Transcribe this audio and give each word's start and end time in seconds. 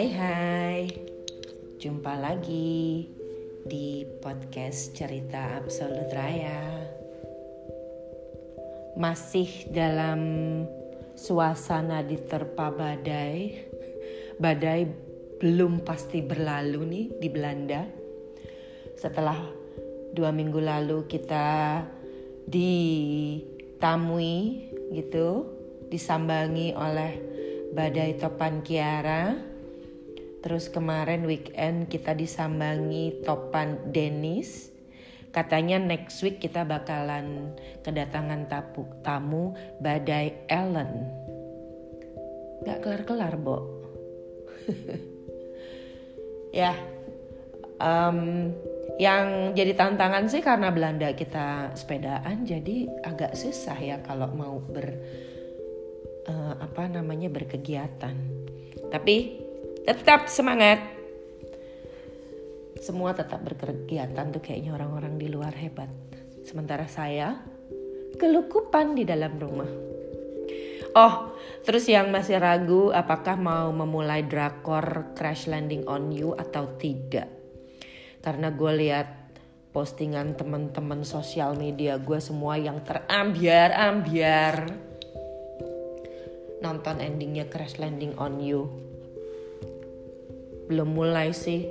Hai 0.00 0.16
hai, 0.16 0.88
jumpa 1.76 2.16
lagi 2.16 3.04
di 3.68 4.08
podcast 4.24 4.96
cerita 4.96 5.60
Absolut 5.60 6.08
Raya. 6.08 6.88
Masih 8.96 9.68
dalam 9.68 10.20
suasana 11.12 12.00
diterpa 12.00 12.72
badai, 12.72 13.60
badai 14.40 14.88
belum 15.36 15.84
pasti 15.84 16.24
berlalu 16.24 16.80
nih 16.80 17.20
di 17.20 17.28
Belanda. 17.28 17.84
Setelah 18.96 19.36
dua 20.16 20.32
minggu 20.32 20.64
lalu 20.64 21.04
kita 21.12 21.84
ditamui 22.48 24.34
gitu, 24.96 25.44
disambangi 25.92 26.72
oleh 26.72 27.12
badai 27.76 28.16
topan 28.16 28.64
Kiara. 28.64 29.49
Terus 30.40 30.72
kemarin 30.72 31.28
weekend 31.28 31.92
kita 31.92 32.16
disambangi 32.16 33.20
topan 33.24 33.92
Dennis. 33.92 34.72
Katanya 35.30 35.78
next 35.78 36.18
week 36.26 36.42
kita 36.42 36.66
bakalan 36.66 37.54
kedatangan 37.86 38.50
tapu, 38.50 38.82
tamu 39.04 39.54
badai 39.78 40.34
Ellen. 40.50 41.06
Gak 42.66 42.82
kelar-kelar, 42.82 43.38
Bo. 43.38 43.62
ya, 46.60 46.74
um, 47.78 48.50
yang 49.00 49.56
jadi 49.56 49.72
tantangan 49.78 50.28
sih 50.28 50.44
karena 50.44 50.68
Belanda 50.68 51.08
kita 51.16 51.72
sepedaan, 51.72 52.44
jadi 52.44 52.90
agak 53.06 53.32
susah 53.32 53.78
ya 53.80 53.96
kalau 54.04 54.28
mau 54.34 54.60
ber 54.60 54.98
uh, 56.28 56.54
apa 56.60 56.84
namanya 56.90 57.32
berkegiatan. 57.32 58.16
Tapi 58.92 59.39
tetap 59.84 60.28
semangat. 60.28 60.80
Semua 62.80 63.12
tetap 63.12 63.44
berkegiatan 63.44 64.32
tuh 64.32 64.40
kayaknya 64.40 64.72
orang-orang 64.76 65.20
di 65.20 65.28
luar 65.28 65.52
hebat. 65.52 65.88
Sementara 66.44 66.88
saya 66.88 67.36
kelukupan 68.16 68.96
di 68.96 69.04
dalam 69.04 69.36
rumah. 69.36 69.70
Oh, 70.90 71.38
terus 71.62 71.86
yang 71.86 72.10
masih 72.10 72.42
ragu 72.42 72.90
apakah 72.90 73.38
mau 73.38 73.70
memulai 73.70 74.26
drakor 74.26 75.14
Crash 75.14 75.46
Landing 75.46 75.86
on 75.86 76.10
You 76.10 76.34
atau 76.34 76.74
tidak? 76.80 77.30
Karena 78.18 78.50
gue 78.50 78.72
lihat 78.74 79.08
postingan 79.70 80.34
teman-teman 80.34 81.06
sosial 81.06 81.54
media 81.54 81.94
gue 81.94 82.18
semua 82.18 82.58
yang 82.58 82.82
terambiar-ambiar 82.82 84.66
nonton 86.58 86.96
endingnya 86.98 87.46
Crash 87.46 87.78
Landing 87.78 88.18
on 88.18 88.42
You. 88.42 88.89
Belum 90.70 90.86
mulai 90.86 91.34
sih. 91.34 91.66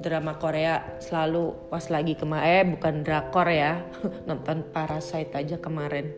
Drama 0.00 0.40
Korea 0.40 0.96
selalu 0.98 1.68
pas 1.68 1.84
lagi 1.92 2.16
kemarin, 2.16 2.48
eh 2.48 2.64
bukan 2.64 3.04
drakor 3.04 3.46
ya, 3.52 3.84
nonton 4.28 4.64
Parasite 4.72 5.30
aja 5.36 5.60
kemarin. 5.60 6.08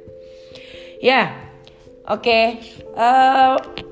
Ya, 1.03 1.34
oke. 2.06 2.22
Okay. 2.22 2.47
Uh, 2.94 3.58
eh, 3.58 3.84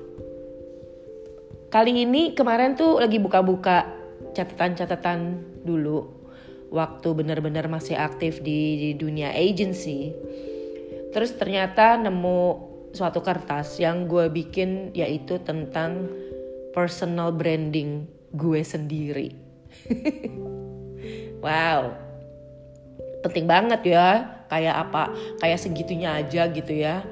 kali 1.75 2.07
ini 2.07 2.39
kemarin 2.39 2.79
tuh 2.79 3.03
lagi 3.03 3.19
buka-buka 3.19 3.91
catatan-catatan 4.33 5.43
dulu 5.67 6.23
waktu 6.73 7.09
benar-benar 7.13 7.69
masih 7.69 7.99
aktif 7.99 8.41
di, 8.41 8.79
di 8.79 8.91
dunia 8.97 9.35
agency. 9.35 10.15
Terus 11.13 11.37
ternyata 11.37 12.01
nemu 12.01 12.73
suatu 12.97 13.21
kertas 13.21 13.77
yang 13.77 14.09
gue 14.09 14.29
bikin 14.33 14.97
yaitu 14.97 15.37
tentang 15.45 16.09
personal 16.73 17.31
branding 17.31 18.09
gue 18.33 18.61
sendiri. 18.65 19.37
wow, 21.45 21.93
penting 23.25 23.47
banget 23.47 23.93
ya. 23.93 24.09
Kayak 24.53 24.89
apa? 24.89 25.13
Kayak 25.41 25.63
segitunya 25.65 26.13
aja 26.13 26.49
gitu 26.53 26.73
ya. 26.73 27.05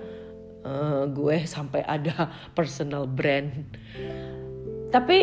Uh, 0.60 1.09
gue 1.09 1.44
sampai 1.49 1.81
ada 1.84 2.28
personal 2.56 3.09
brand. 3.09 3.49
Tapi 4.93 5.19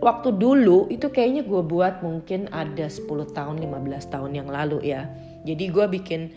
waktu 0.00 0.34
dulu 0.34 0.88
itu 0.88 1.12
kayaknya 1.12 1.44
gue 1.46 1.62
buat 1.62 2.00
mungkin 2.02 2.50
ada 2.50 2.88
10 2.88 3.06
tahun, 3.36 3.60
15 3.60 4.14
tahun 4.14 4.32
yang 4.34 4.48
lalu 4.50 4.90
ya. 4.90 5.06
Jadi 5.46 5.64
gue 5.70 5.86
bikin 5.86 6.34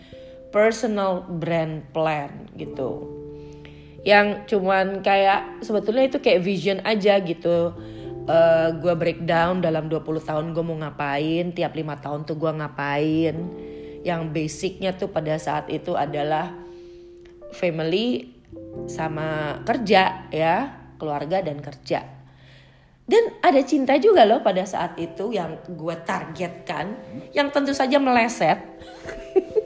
personal 0.53 1.25
brand 1.25 1.81
plan 1.89 2.45
gitu 2.53 3.22
yang 4.03 4.43
cuman 4.43 4.99
kayak 4.99 5.63
sebetulnya 5.63 6.11
itu 6.11 6.19
kayak 6.19 6.43
vision 6.43 6.79
aja 6.83 7.19
gitu. 7.23 7.71
Uh, 8.23 8.31
eh, 8.31 8.69
gue 8.79 8.93
breakdown 8.95 9.59
dalam 9.59 9.91
20 9.91 9.99
tahun 10.23 10.45
gue 10.55 10.63
mau 10.63 10.79
ngapain 10.79 11.51
tiap 11.51 11.75
lima 11.75 11.99
tahun 11.99 12.27
tuh 12.27 12.35
gue 12.35 12.51
ngapain. 12.51 13.35
Yang 14.03 14.21
basicnya 14.35 14.91
tuh 14.95 15.07
pada 15.07 15.39
saat 15.39 15.71
itu 15.71 15.95
adalah 15.95 16.51
family 17.55 18.35
sama 18.91 19.59
kerja 19.63 20.27
ya. 20.31 20.55
Keluarga 20.99 21.43
dan 21.43 21.63
kerja. 21.63 22.03
Dan 23.03 23.35
ada 23.43 23.59
cinta 23.67 23.99
juga 23.99 24.23
loh 24.23 24.39
pada 24.39 24.63
saat 24.63 24.95
itu 24.95 25.35
yang 25.35 25.59
gue 25.67 25.95
targetkan 26.07 26.95
yang 27.35 27.51
tentu 27.51 27.75
saja 27.75 27.99
meleset 27.99 28.63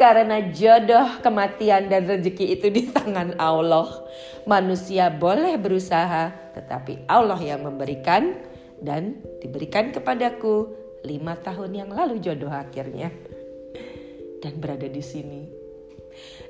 Karena 0.00 0.40
jodoh, 0.48 1.20
kematian, 1.20 1.92
dan 1.92 2.08
rezeki 2.08 2.56
itu 2.56 2.72
di 2.72 2.88
tangan 2.88 3.36
Allah. 3.36 3.84
Manusia 4.48 5.12
boleh 5.12 5.60
berusaha, 5.60 6.32
tetapi 6.56 7.04
Allah 7.04 7.36
yang 7.36 7.68
memberikan 7.68 8.32
dan 8.80 9.20
diberikan 9.44 9.92
kepadaku 9.92 10.72
lima 11.04 11.36
tahun 11.36 11.76
yang 11.76 11.90
lalu 11.92 12.16
jodoh 12.16 12.48
akhirnya. 12.48 13.12
Dan 14.40 14.56
berada 14.56 14.88
di 14.88 15.04
sini. 15.04 15.44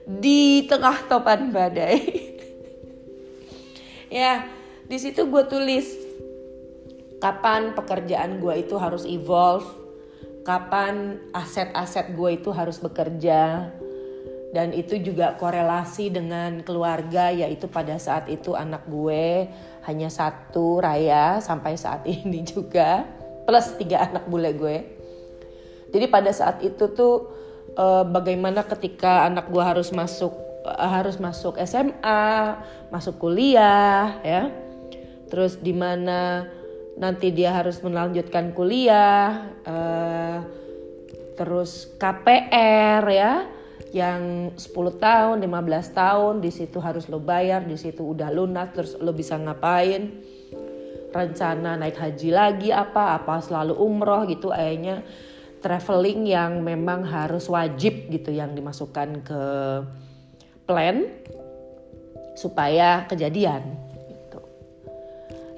Di 0.07 0.71
tengah 0.71 1.11
topan 1.11 1.51
badai. 1.51 1.99
ya, 4.23 4.47
di 4.87 4.95
situ 4.95 5.27
gue 5.27 5.43
tulis 5.51 5.91
kapan 7.19 7.75
pekerjaan 7.75 8.39
gue 8.39 8.63
itu 8.63 8.79
harus 8.79 9.03
evolve 9.11 9.80
kapan 10.45 11.21
aset-aset 11.37 12.17
gue 12.17 12.31
itu 12.41 12.51
harus 12.53 12.81
bekerja. 12.81 13.73
Dan 14.51 14.75
itu 14.75 14.99
juga 14.99 15.39
korelasi 15.39 16.11
dengan 16.11 16.67
keluarga 16.67 17.31
yaitu 17.31 17.71
pada 17.71 17.95
saat 18.03 18.27
itu 18.27 18.59
anak 18.59 18.83
gue 18.91 19.47
hanya 19.87 20.11
satu 20.11 20.83
Raya 20.83 21.39
sampai 21.39 21.79
saat 21.79 22.03
ini 22.11 22.43
juga 22.43 23.07
plus 23.47 23.79
tiga 23.79 24.11
anak 24.11 24.27
bule 24.27 24.51
gue. 24.59 24.77
Jadi 25.91 26.07
pada 26.11 26.35
saat 26.35 26.63
itu 26.67 26.91
tuh 26.95 27.31
eh, 27.79 28.05
bagaimana 28.11 28.67
ketika 28.67 29.27
anak 29.31 29.51
gue 29.55 29.63
harus 29.63 29.95
masuk 29.95 30.35
eh, 30.67 30.91
harus 30.91 31.23
masuk 31.23 31.55
SMA 31.63 32.59
masuk 32.91 33.23
kuliah 33.23 34.19
ya. 34.27 34.51
Terus 35.31 35.63
di 35.63 35.71
mana 35.71 36.51
nanti 37.01 37.33
dia 37.33 37.57
harus 37.57 37.81
melanjutkan 37.81 38.53
kuliah, 38.53 39.49
uh, 39.65 40.45
terus 41.41 41.89
KPR 41.97 43.01
ya, 43.09 43.49
yang 43.97 44.53
10 44.53 44.61
tahun, 45.01 45.41
15 45.41 45.49
tahun, 45.97 46.35
di 46.45 46.53
situ 46.53 46.77
harus 46.77 47.09
lo 47.09 47.17
bayar, 47.17 47.65
di 47.65 47.81
situ 47.81 48.05
udah 48.05 48.29
lunas, 48.29 48.69
terus 48.77 49.01
lo 49.01 49.17
bisa 49.17 49.41
ngapain, 49.41 50.13
rencana 51.09 51.81
naik 51.81 51.97
haji 51.97 52.31
lagi 52.37 52.69
apa, 52.69 53.17
apa 53.17 53.41
selalu 53.41 53.81
umroh 53.81 54.29
gitu, 54.29 54.53
kayaknya 54.53 55.01
traveling 55.65 56.29
yang 56.29 56.61
memang 56.61 57.09
harus 57.09 57.49
wajib 57.49 58.13
gitu 58.13 58.29
yang 58.29 58.53
dimasukkan 58.53 59.25
ke 59.25 59.43
plan 60.69 61.09
supaya 62.37 63.05
kejadian 63.09 63.90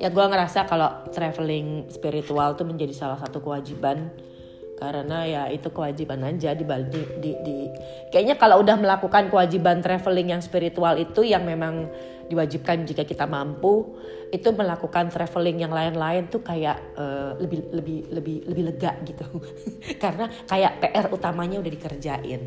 ya 0.02 0.10
gue 0.10 0.24
ngerasa 0.26 0.66
kalau 0.66 1.06
traveling 1.14 1.86
spiritual 1.86 2.58
tuh 2.58 2.66
menjadi 2.66 2.90
salah 2.90 3.18
satu 3.22 3.38
kewajiban. 3.38 4.10
Karena 4.82 5.22
ya 5.22 5.42
itu 5.46 5.70
kewajiban 5.70 6.26
aja 6.26 6.58
di, 6.58 6.66
di, 6.66 7.02
di, 7.22 7.30
di. 7.46 7.58
Kayaknya 8.10 8.34
kalau 8.34 8.66
udah 8.66 8.74
melakukan 8.74 9.30
kewajiban 9.30 9.78
traveling 9.78 10.34
yang 10.34 10.42
spiritual 10.42 10.98
itu 10.98 11.22
yang 11.22 11.46
memang 11.46 11.86
diwajibkan 12.26 12.82
jika 12.82 13.06
kita 13.06 13.30
mampu 13.30 13.94
itu 14.34 14.50
melakukan 14.50 15.06
traveling 15.06 15.62
yang 15.62 15.70
lain-lain 15.70 16.26
tuh 16.26 16.42
kayak 16.42 16.82
uh, 16.98 17.38
lebih 17.38 17.70
lebih 17.70 17.98
lebih 18.10 18.36
lebih 18.50 18.62
lega 18.74 18.98
gitu. 19.06 19.22
Karena 20.02 20.26
kayak 20.50 20.82
PR 20.82 21.06
utamanya 21.14 21.62
udah 21.62 21.70
dikerjain. 21.70 22.42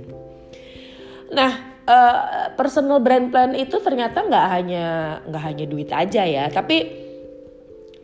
Nah 1.32 1.52
uh, 1.88 2.52
personal 2.60 3.00
brand 3.00 3.32
plan 3.32 3.56
itu 3.56 3.80
ternyata 3.80 4.28
nggak 4.28 4.48
hanya 4.52 4.86
nggak 5.24 5.44
hanya 5.56 5.66
duit 5.72 5.88
aja 5.96 6.28
ya. 6.28 6.52
Tapi 6.52 7.05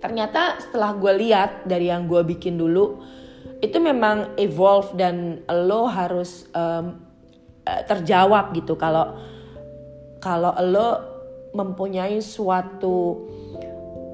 ternyata 0.02 0.58
setelah 0.60 0.98
gue 0.98 1.14
lihat 1.22 1.70
dari 1.70 1.88
yang 1.94 2.10
gue 2.10 2.26
bikin 2.26 2.58
dulu 2.58 3.00
itu 3.62 3.78
memang 3.78 4.34
evolve 4.42 4.98
dan 4.98 5.46
lo 5.48 5.86
harus 5.86 6.50
um, 6.58 6.98
terjawab 7.64 8.52
gitu 8.58 8.74
kalau 8.74 9.16
kalau 10.22 10.54
lo 10.62 10.90
mempunyai 11.52 12.22
suatu 12.24 13.28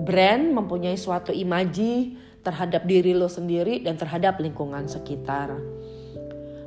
brand, 0.01 0.54
mempunyai 0.54 0.95
suatu 0.95 1.34
imaji 1.34 2.18
terhadap 2.42 2.88
diri 2.88 3.12
lo 3.12 3.28
sendiri 3.28 3.84
dan 3.84 4.00
terhadap 4.00 4.39
lingkungan 4.39 4.88
sekitar. 4.88 5.57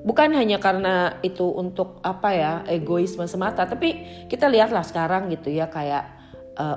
Bukan 0.01 0.33
hanya 0.33 0.57
karena 0.57 1.21
itu 1.21 1.45
untuk 1.45 2.01
apa 2.01 2.33
ya 2.33 2.53
egoisme 2.69 3.25
semata, 3.29 3.69
tapi 3.69 4.25
kita 4.29 4.49
lihatlah 4.49 4.85
sekarang 4.85 5.29
gitu 5.29 5.53
ya 5.53 5.69
kayak 5.69 6.20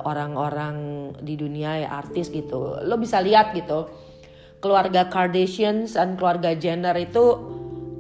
orang-orang 0.04 0.76
uh, 1.14 1.22
di 1.22 1.36
dunia 1.36 1.84
ya 1.84 1.90
artis 2.00 2.32
gitu. 2.32 2.80
Lo 2.84 2.96
bisa 2.98 3.20
lihat 3.20 3.52
gitu 3.54 3.90
keluarga 4.64 5.12
Kardashians 5.12 6.00
dan 6.00 6.16
keluarga 6.16 6.56
Jenner 6.56 6.96
itu 6.96 7.36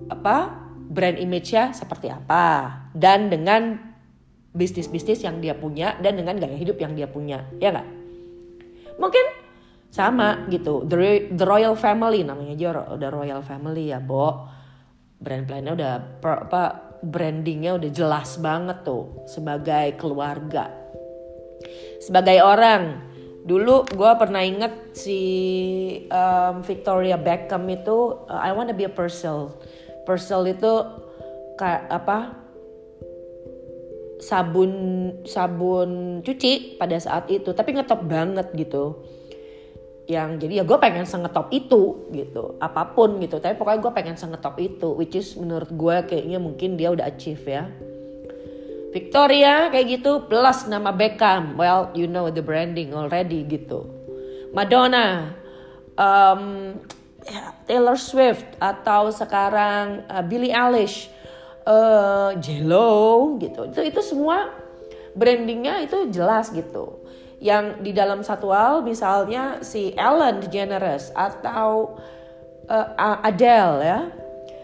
apa 0.07 0.63
brand 0.87 1.19
image-nya 1.19 1.75
seperti 1.75 2.07
apa. 2.07 2.71
Dan 2.95 3.27
dengan 3.27 3.75
bisnis-bisnis 4.55 5.27
yang 5.27 5.43
dia 5.43 5.59
punya 5.59 5.99
dan 5.99 6.15
dengan 6.15 6.39
gaya 6.39 6.55
hidup 6.55 6.79
yang 6.79 6.95
dia 6.95 7.11
punya 7.11 7.43
ya 7.59 7.75
nggak? 7.75 7.89
Mungkin 8.95 9.25
sama 9.91 10.47
gitu. 10.47 10.87
The, 10.87 11.35
the 11.35 11.45
royal 11.45 11.75
family 11.75 12.23
namanya 12.23 12.55
aja 12.55 12.95
udah 12.95 13.09
royal 13.11 13.41
family 13.43 13.91
ya 13.91 13.99
bo. 13.99 14.47
Brand 15.23 15.47
plannya 15.47 15.71
udah 15.75 15.93
apa 16.19 16.63
brandingnya 17.03 17.75
udah 17.75 17.91
jelas 17.91 18.39
banget 18.39 18.87
tuh 18.87 19.27
sebagai 19.27 19.99
keluarga 19.99 20.82
sebagai 22.03 22.43
orang. 22.43 22.99
Dulu 23.43 23.87
gue 23.91 24.11
pernah 24.19 24.39
inget 24.39 24.95
si 24.95 25.21
um, 26.07 26.63
Victoria 26.63 27.19
Beckham 27.19 27.67
itu 27.67 28.23
uh, 28.27 28.39
I 28.39 28.55
wanna 28.55 28.71
be 28.75 28.87
a 28.87 28.91
Purcell. 28.91 29.55
Purcell 30.07 30.47
itu 30.47 30.71
kayak 31.59 31.91
apa 31.91 32.39
sabun 34.23 34.71
sabun 35.27 36.23
cuci 36.23 36.79
pada 36.79 36.95
saat 36.95 37.27
itu 37.27 37.51
tapi 37.51 37.75
ngetop 37.75 38.07
banget 38.07 38.47
gitu. 38.55 39.03
Yang 40.07 40.47
jadi 40.47 40.53
ya 40.59 40.63
gue 40.63 40.77
pengen 40.79 41.03
sengetop 41.03 41.51
itu 41.51 42.07
gitu. 42.15 42.55
Apa 42.63 42.95
pun 42.95 43.19
gitu 43.19 43.43
tapi 43.43 43.59
pokoknya 43.59 43.79
gue 43.83 43.91
pengen 43.91 44.15
sengetop 44.15 44.55
itu 44.55 44.95
which 44.95 45.19
is 45.19 45.35
menurut 45.35 45.67
gue 45.67 45.95
kayaknya 46.07 46.39
mungkin 46.39 46.79
dia 46.79 46.95
udah 46.95 47.11
achieve 47.11 47.43
ya 47.43 47.67
Victoria 48.93 49.73
kayak 49.73 49.99
gitu 49.99 50.29
plus 50.29 50.69
nama 50.69 50.93
Beckham. 50.93 51.57
Well 51.57 51.89
you 51.97 52.05
know 52.05 52.29
the 52.29 52.45
branding 52.45 52.93
already 52.93 53.41
gitu. 53.49 53.89
Madonna 54.53 55.33
um, 55.97 56.77
Taylor 57.65 57.97
Swift 57.97 58.45
atau 58.61 59.09
sekarang 59.09 60.05
uh, 60.05 60.21
Billie 60.21 60.53
Eilish. 60.53 61.09
Uh, 61.63 62.35
Jello 62.43 63.39
gitu. 63.39 63.71
Itu 63.71 63.81
itu 63.81 64.01
semua 64.03 64.51
brandingnya 65.15 65.79
itu 65.81 66.11
jelas 66.11 66.51
gitu. 66.51 67.01
Yang 67.39 67.65
di 67.81 67.91
dalam 67.95 68.19
satu 68.19 68.51
hal 68.51 68.83
misalnya 68.83 69.63
si 69.63 69.95
Ellen 69.95 70.43
DeGeneres 70.43 71.15
atau 71.15 71.95
uh, 72.67 73.23
Adele 73.23 73.77
ya 73.79 73.99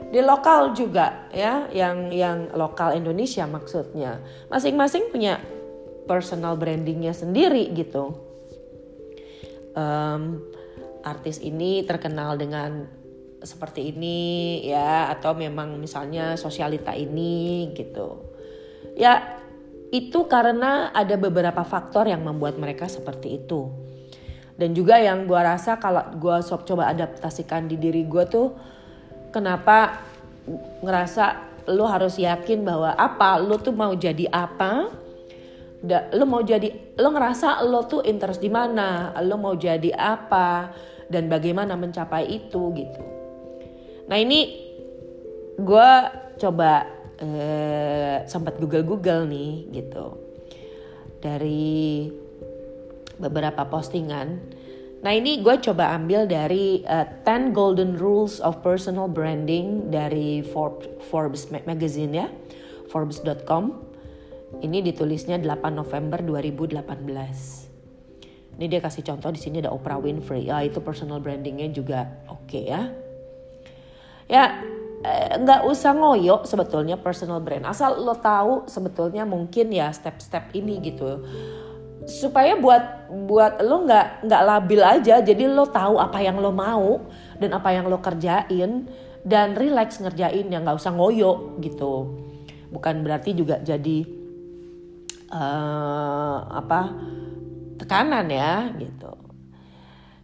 di 0.07 0.23
lokal 0.23 0.71
juga 0.71 1.27
ya 1.35 1.67
yang 1.75 2.07
yang 2.09 2.49
lokal 2.55 2.95
Indonesia 2.95 3.43
maksudnya 3.45 4.23
masing-masing 4.47 5.11
punya 5.11 5.43
personal 6.07 6.55
brandingnya 6.55 7.11
sendiri 7.11 7.67
gitu 7.75 8.15
um, 9.75 10.41
artis 11.03 11.39
ini 11.39 11.83
terkenal 11.85 12.35
dengan 12.35 12.87
seperti 13.39 13.95
ini 13.95 14.59
ya 14.67 15.07
atau 15.15 15.31
memang 15.31 15.79
misalnya 15.79 16.35
sosialita 16.35 16.91
ini 16.91 17.71
gitu. 17.71 18.19
Ya 18.99 19.39
itu 19.89 20.27
karena 20.27 20.91
ada 20.91 21.15
beberapa 21.15 21.63
faktor 21.63 22.11
yang 22.11 22.21
membuat 22.21 22.59
mereka 22.59 22.91
seperti 22.91 23.39
itu. 23.39 23.71
Dan 24.59 24.75
juga 24.75 24.99
yang 24.99 25.23
gue 25.23 25.39
rasa 25.39 25.79
kalau 25.79 26.03
gue 26.19 26.35
coba 26.43 26.91
adaptasikan 26.91 27.71
di 27.71 27.79
diri 27.79 28.03
gue 28.03 28.23
tuh 28.27 28.51
kenapa 29.29 30.05
ngerasa 30.81 31.49
lo 31.69 31.85
harus 31.85 32.17
yakin 32.17 32.65
bahwa 32.65 32.93
apa? 32.97 33.37
Lo 33.37 33.61
tuh 33.61 33.73
mau 33.73 33.93
jadi 33.93 34.25
apa? 34.29 34.89
Lo 36.13 36.25
mau 36.27 36.43
jadi 36.43 36.97
lo 36.99 37.13
ngerasa 37.13 37.63
lo 37.63 37.85
tuh 37.85 38.01
interest 38.03 38.41
di 38.41 38.49
mana? 38.49 39.13
Lo 39.21 39.37
mau 39.37 39.53
jadi 39.55 39.93
apa? 39.93 40.73
Dan 41.09 41.29
bagaimana 41.29 41.77
mencapai 41.77 42.25
itu 42.29 42.61
gitu. 42.73 43.03
Nah 44.09 44.17
ini 44.17 44.39
gue 45.57 45.91
coba 46.41 46.85
eh, 47.21 48.17
sempat 48.25 48.57
google-google 48.57 49.29
nih 49.29 49.51
gitu. 49.73 50.17
Dari 51.19 52.09
beberapa 53.19 53.67
postingan. 53.67 54.57
Nah 54.99 55.15
ini 55.15 55.39
gue 55.39 55.55
coba 55.63 55.95
ambil 55.95 56.27
dari 56.27 56.83
uh, 56.83 57.07
eh, 57.07 57.23
10 57.23 57.55
Golden 57.55 57.95
Rules 57.95 58.43
of 58.43 58.59
Personal 58.59 59.07
Branding 59.07 59.87
dari 59.87 60.43
Forbes, 61.07 61.47
Magazine 61.51 62.11
ya, 62.11 62.27
Forbes.com. 62.91 63.87
Ini 64.59 64.83
ditulisnya 64.83 65.39
8 65.39 65.71
November 65.71 66.19
2018. 66.19 68.59
Ini 68.59 68.65
dia 68.67 68.83
kasih 68.83 69.07
contoh 69.07 69.31
di 69.31 69.39
sini 69.39 69.63
ada 69.63 69.71
Oprah 69.71 70.03
Winfrey. 70.03 70.51
Ya 70.51 70.59
itu 70.65 70.83
personal 70.83 71.23
brandingnya 71.23 71.71
juga 71.71 72.19
oke 72.27 72.49
okay 72.49 72.63
ya 72.67 72.91
ya 74.29 74.61
eh, 75.01 75.41
nggak 75.41 75.61
eh, 75.65 75.71
usah 75.73 75.91
ngoyo 75.97 76.45
sebetulnya 76.45 77.01
personal 77.01 77.41
brand 77.41 77.65
asal 77.65 77.97
lo 77.97 78.13
tahu 78.13 78.69
sebetulnya 78.69 79.25
mungkin 79.25 79.73
ya 79.73 79.89
step-step 79.89 80.53
ini 80.53 80.77
gitu 80.85 81.25
supaya 82.09 82.57
buat 82.57 83.07
buat 83.29 83.61
lo 83.61 83.85
nggak 83.85 84.25
nggak 84.25 84.43
labil 84.43 84.81
aja 84.81 85.21
jadi 85.21 85.45
lo 85.47 85.69
tahu 85.69 86.01
apa 86.01 86.19
yang 86.19 86.41
lo 86.41 86.49
mau 86.49 87.05
dan 87.37 87.53
apa 87.53 87.69
yang 87.71 87.85
lo 87.87 88.01
kerjain 88.01 88.89
dan 89.23 89.53
relax 89.53 90.01
ngerjain 90.01 90.49
ya 90.49 90.59
nggak 90.59 90.75
usah 90.75 90.91
ngoyo 90.91 91.55
gitu 91.61 92.19
bukan 92.73 93.05
berarti 93.05 93.37
juga 93.37 93.61
jadi 93.61 94.05
uh, 95.29 96.49
apa 96.49 96.81
tekanan 97.79 98.27
ya 98.27 98.73
gitu 98.75 99.29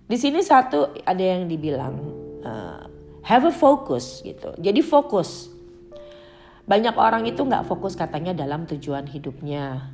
di 0.06 0.18
sini 0.22 0.46
satu 0.46 0.94
ada 1.02 1.24
yang 1.24 1.50
dibilang 1.50 1.98
uh, 2.46 2.86
have 3.26 3.46
a 3.50 3.54
focus 3.54 4.22
gitu. 4.22 4.54
Jadi 4.62 4.86
fokus. 4.86 5.50
Banyak 6.66 6.94
orang 6.98 7.26
itu 7.26 7.42
nggak 7.42 7.66
fokus 7.66 7.98
katanya 7.98 8.38
dalam 8.38 8.70
tujuan 8.70 9.10
hidupnya. 9.10 9.90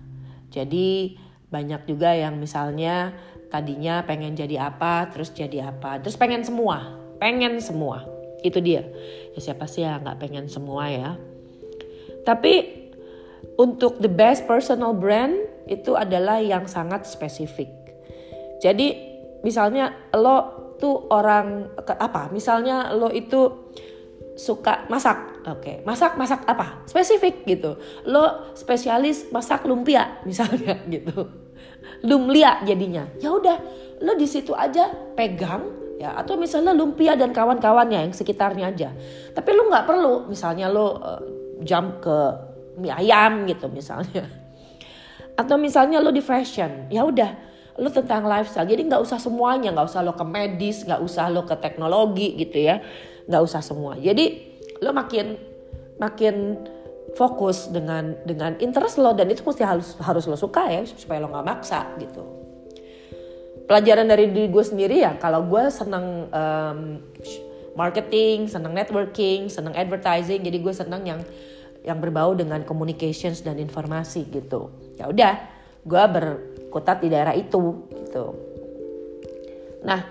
Jadi 0.52 1.16
banyak 1.52 1.84
juga 1.84 2.16
yang 2.16 2.40
misalnya 2.40 3.12
tadinya 3.52 4.02
pengen 4.08 4.34
jadi 4.34 4.72
apa, 4.72 5.12
terus 5.12 5.36
jadi 5.36 5.70
apa, 5.76 6.00
terus 6.00 6.16
pengen 6.16 6.48
semua, 6.48 6.96
pengen 7.20 7.60
semua. 7.60 8.08
Itu 8.42 8.64
dia. 8.64 8.88
Ya 9.36 9.40
siapa 9.44 9.68
sih 9.70 9.84
yang 9.84 10.02
nggak 10.02 10.18
pengen 10.18 10.48
semua 10.48 10.88
ya. 10.90 11.20
Tapi 12.24 12.82
untuk 13.60 14.00
the 14.00 14.10
best 14.10 14.48
personal 14.48 14.96
brand 14.96 15.36
itu 15.68 15.94
adalah 15.94 16.40
yang 16.42 16.66
sangat 16.66 17.06
spesifik. 17.06 17.70
Jadi 18.64 18.98
misalnya 19.46 19.94
lo 20.16 20.74
tuh 20.82 21.06
orang 21.14 21.70
apa 21.78 22.34
misalnya 22.34 22.90
lo 22.98 23.14
itu 23.14 23.70
suka 24.42 24.90
masak. 24.90 25.46
Oke 25.46 25.62
okay. 25.62 25.76
masak 25.86 26.18
masak 26.18 26.42
apa? 26.50 26.82
Spesifik 26.90 27.46
gitu. 27.46 27.78
Lo 28.10 28.50
spesialis 28.58 29.30
masak 29.30 29.70
lumpia 29.70 30.18
misalnya 30.30 30.82
gitu. 30.90 31.30
Lumlia 32.02 32.66
jadinya. 32.66 33.06
Ya 33.22 33.30
udah 33.30 33.62
lo 34.02 34.18
di 34.18 34.26
situ 34.26 34.58
aja 34.58 34.90
pegang 35.14 35.96
ya. 36.02 36.18
Atau 36.18 36.42
misalnya 36.42 36.74
lumpia 36.74 37.14
dan 37.14 37.30
kawan-kawannya 37.30 38.10
yang 38.10 38.14
sekitarnya 38.18 38.74
aja. 38.74 38.90
Tapi 39.38 39.50
lo 39.54 39.70
nggak 39.70 39.86
perlu 39.86 40.26
misalnya 40.26 40.74
lo 40.74 40.98
uh, 40.98 41.22
jump 41.62 42.02
ke 42.02 42.18
mie 42.82 42.90
ayam 42.90 43.46
gitu 43.46 43.70
misalnya. 43.70 44.26
Atau 45.38 45.62
misalnya 45.62 46.02
lo 46.02 46.10
di 46.10 46.26
fashion 46.26 46.90
ya 46.90 47.06
udah. 47.06 47.54
Lo 47.78 47.88
tentang 47.88 48.26
lifestyle 48.26 48.66
jadi 48.66 48.82
nggak 48.90 49.06
usah 49.06 49.22
semuanya. 49.22 49.70
Nggak 49.70 49.88
usah 49.94 50.02
lo 50.02 50.18
ke 50.18 50.26
medis 50.26 50.82
nggak 50.82 51.02
usah 51.06 51.30
lo 51.30 51.46
ke 51.46 51.54
teknologi 51.62 52.34
gitu 52.42 52.58
ya 52.58 52.82
nggak 53.28 53.42
usah 53.42 53.62
semua. 53.62 53.98
Jadi 53.98 54.58
lo 54.82 54.94
makin 54.94 55.38
makin 56.02 56.58
fokus 57.14 57.70
dengan 57.70 58.16
dengan 58.24 58.56
interest 58.58 58.98
lo 58.98 59.12
dan 59.14 59.28
itu 59.30 59.44
mesti 59.44 59.62
harus 59.62 60.00
harus 60.00 60.26
lo 60.26 60.38
suka 60.40 60.70
ya 60.72 60.82
supaya 60.88 61.22
lo 61.22 61.30
nggak 61.30 61.48
maksa 61.48 61.92
gitu. 62.00 62.24
Pelajaran 63.68 64.10
dari 64.10 64.32
diri 64.32 64.52
gue 64.52 64.64
sendiri 64.66 65.00
ya 65.00 65.16
kalau 65.20 65.48
gue 65.48 65.64
seneng 65.72 66.28
um, 66.32 66.80
marketing 67.78 68.52
seneng 68.52 68.76
networking 68.76 69.48
seneng 69.48 69.72
advertising 69.80 70.44
jadi 70.44 70.58
gue 70.60 70.74
seneng 70.76 71.08
yang 71.08 71.22
yang 71.82 71.98
berbau 71.98 72.36
dengan 72.36 72.62
communications 72.68 73.42
dan 73.42 73.58
informasi 73.58 74.28
gitu. 74.28 74.72
Ya 75.00 75.08
udah 75.08 75.36
gue 75.82 76.04
ber 76.12 76.52
berkutat 76.72 77.04
di 77.04 77.12
daerah 77.12 77.36
itu 77.36 77.84
gitu. 77.92 78.32
Nah, 79.84 80.08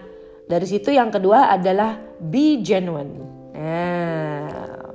dari 0.50 0.66
situ 0.66 0.90
yang 0.90 1.14
kedua 1.14 1.54
adalah 1.54 1.94
be 2.18 2.58
genuine. 2.58 3.22
Nah, 3.54 4.90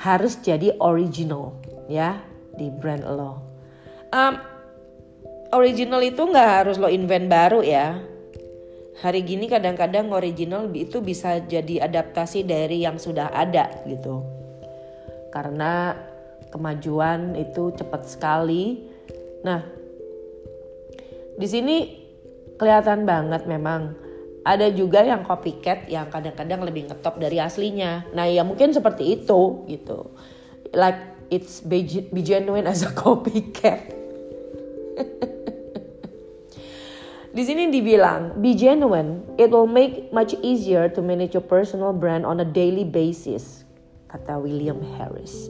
harus 0.00 0.40
jadi 0.40 0.80
original 0.80 1.60
ya 1.84 2.24
di 2.56 2.72
brand 2.72 3.04
lo. 3.04 3.32
um, 4.16 4.34
original 5.52 6.00
itu 6.00 6.24
nggak 6.24 6.50
harus 6.64 6.80
lo 6.80 6.88
invent 6.88 7.28
baru 7.28 7.60
ya 7.60 8.00
hari 9.04 9.24
gini 9.24 9.48
kadang-kadang 9.48 10.08
original 10.12 10.68
itu 10.72 11.04
bisa 11.04 11.40
jadi 11.44 11.84
adaptasi 11.84 12.44
dari 12.48 12.84
yang 12.84 12.96
sudah 12.96 13.28
ada 13.32 13.68
gitu 13.84 14.24
karena 15.32 15.96
kemajuan 16.48 17.36
itu 17.36 17.72
cepat 17.76 18.08
sekali 18.08 18.88
nah 19.44 19.64
di 21.36 21.46
sini 21.48 21.76
kelihatan 22.60 23.08
banget 23.08 23.48
memang 23.48 23.96
ada 24.44 24.68
juga 24.68 25.00
yang 25.00 25.24
copycat 25.24 25.88
yang 25.88 26.12
kadang-kadang 26.12 26.60
lebih 26.60 26.92
ngetop 26.92 27.16
dari 27.16 27.40
aslinya 27.40 28.04
nah 28.12 28.28
ya 28.28 28.44
mungkin 28.44 28.76
seperti 28.76 29.24
itu 29.24 29.64
gitu 29.64 30.12
like 30.76 31.00
it's 31.32 31.64
be, 31.64 31.80
be 32.12 32.20
genuine 32.20 32.68
as 32.68 32.84
a 32.84 32.92
copycat 33.00 33.96
Di 37.30 37.46
sini 37.46 37.70
dibilang, 37.70 38.42
be 38.42 38.58
genuine. 38.58 39.22
It 39.38 39.54
will 39.54 39.70
make 39.70 40.10
much 40.10 40.34
easier 40.42 40.90
to 40.90 40.98
manage 40.98 41.30
your 41.30 41.46
personal 41.46 41.94
brand 41.94 42.26
on 42.26 42.42
a 42.42 42.48
daily 42.48 42.82
basis, 42.82 43.62
kata 44.10 44.34
William 44.42 44.82
Harris. 44.98 45.46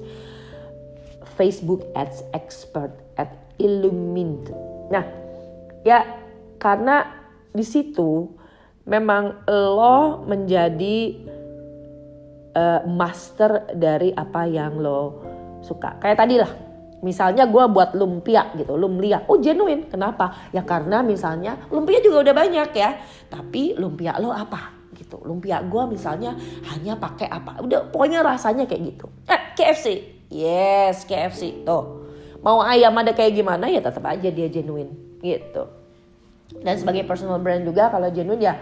Facebook 1.40 1.88
Ads 1.97 2.21
Expert 2.37 2.93
at 3.17 3.33
Illumint. 3.57 4.52
Nah, 4.93 5.09
ya 5.81 6.20
karena 6.61 7.09
di 7.50 7.64
situ 7.64 8.29
memang 8.85 9.49
lo 9.49 10.23
menjadi 10.29 11.17
uh, 12.55 12.81
master 12.85 13.73
dari 13.75 14.12
apa 14.12 14.45
yang 14.45 14.76
lo 14.79 15.25
suka. 15.64 15.97
Kayak 15.99 16.19
tadi 16.21 16.37
lah, 16.37 16.52
Misalnya 17.00 17.49
gue 17.49 17.64
buat 17.73 17.97
lumpia 17.97 18.52
gitu, 18.61 18.76
lumpia. 18.76 19.25
Oh 19.25 19.40
genuine, 19.40 19.88
kenapa? 19.88 20.52
Ya 20.52 20.61
karena 20.61 21.00
misalnya 21.00 21.57
lumpia 21.73 21.97
juga 22.05 22.29
udah 22.29 22.35
banyak 22.37 22.71
ya. 22.76 23.00
Tapi 23.33 23.73
lumpia 23.81 24.21
lo 24.21 24.37
apa? 24.37 24.81
gitu. 25.00 25.17
Lumpia 25.25 25.64
gue 25.64 25.83
misalnya 25.88 26.37
hanya 26.69 26.95
pakai 27.00 27.26
apa? 27.33 27.64
Udah 27.64 27.88
pokoknya 27.88 28.21
rasanya 28.21 28.69
kayak 28.69 28.95
gitu. 28.95 29.07
Eh 29.25 29.40
KFC, 29.57 29.87
yes 30.29 31.09
KFC 31.09 31.64
tuh. 31.64 32.05
Mau 32.45 32.61
ayam 32.61 32.93
ada 32.97 33.17
kayak 33.17 33.37
gimana 33.37 33.69
ya 33.69 33.81
tetap 33.81 34.05
aja 34.05 34.29
dia 34.29 34.49
genuine 34.52 34.93
gitu. 35.25 35.80
Dan 36.59 36.75
sebagai 36.75 37.07
personal 37.07 37.38
brand 37.38 37.62
juga 37.62 37.88
kalau 37.95 38.11
genuine 38.11 38.42
ya 38.42 38.54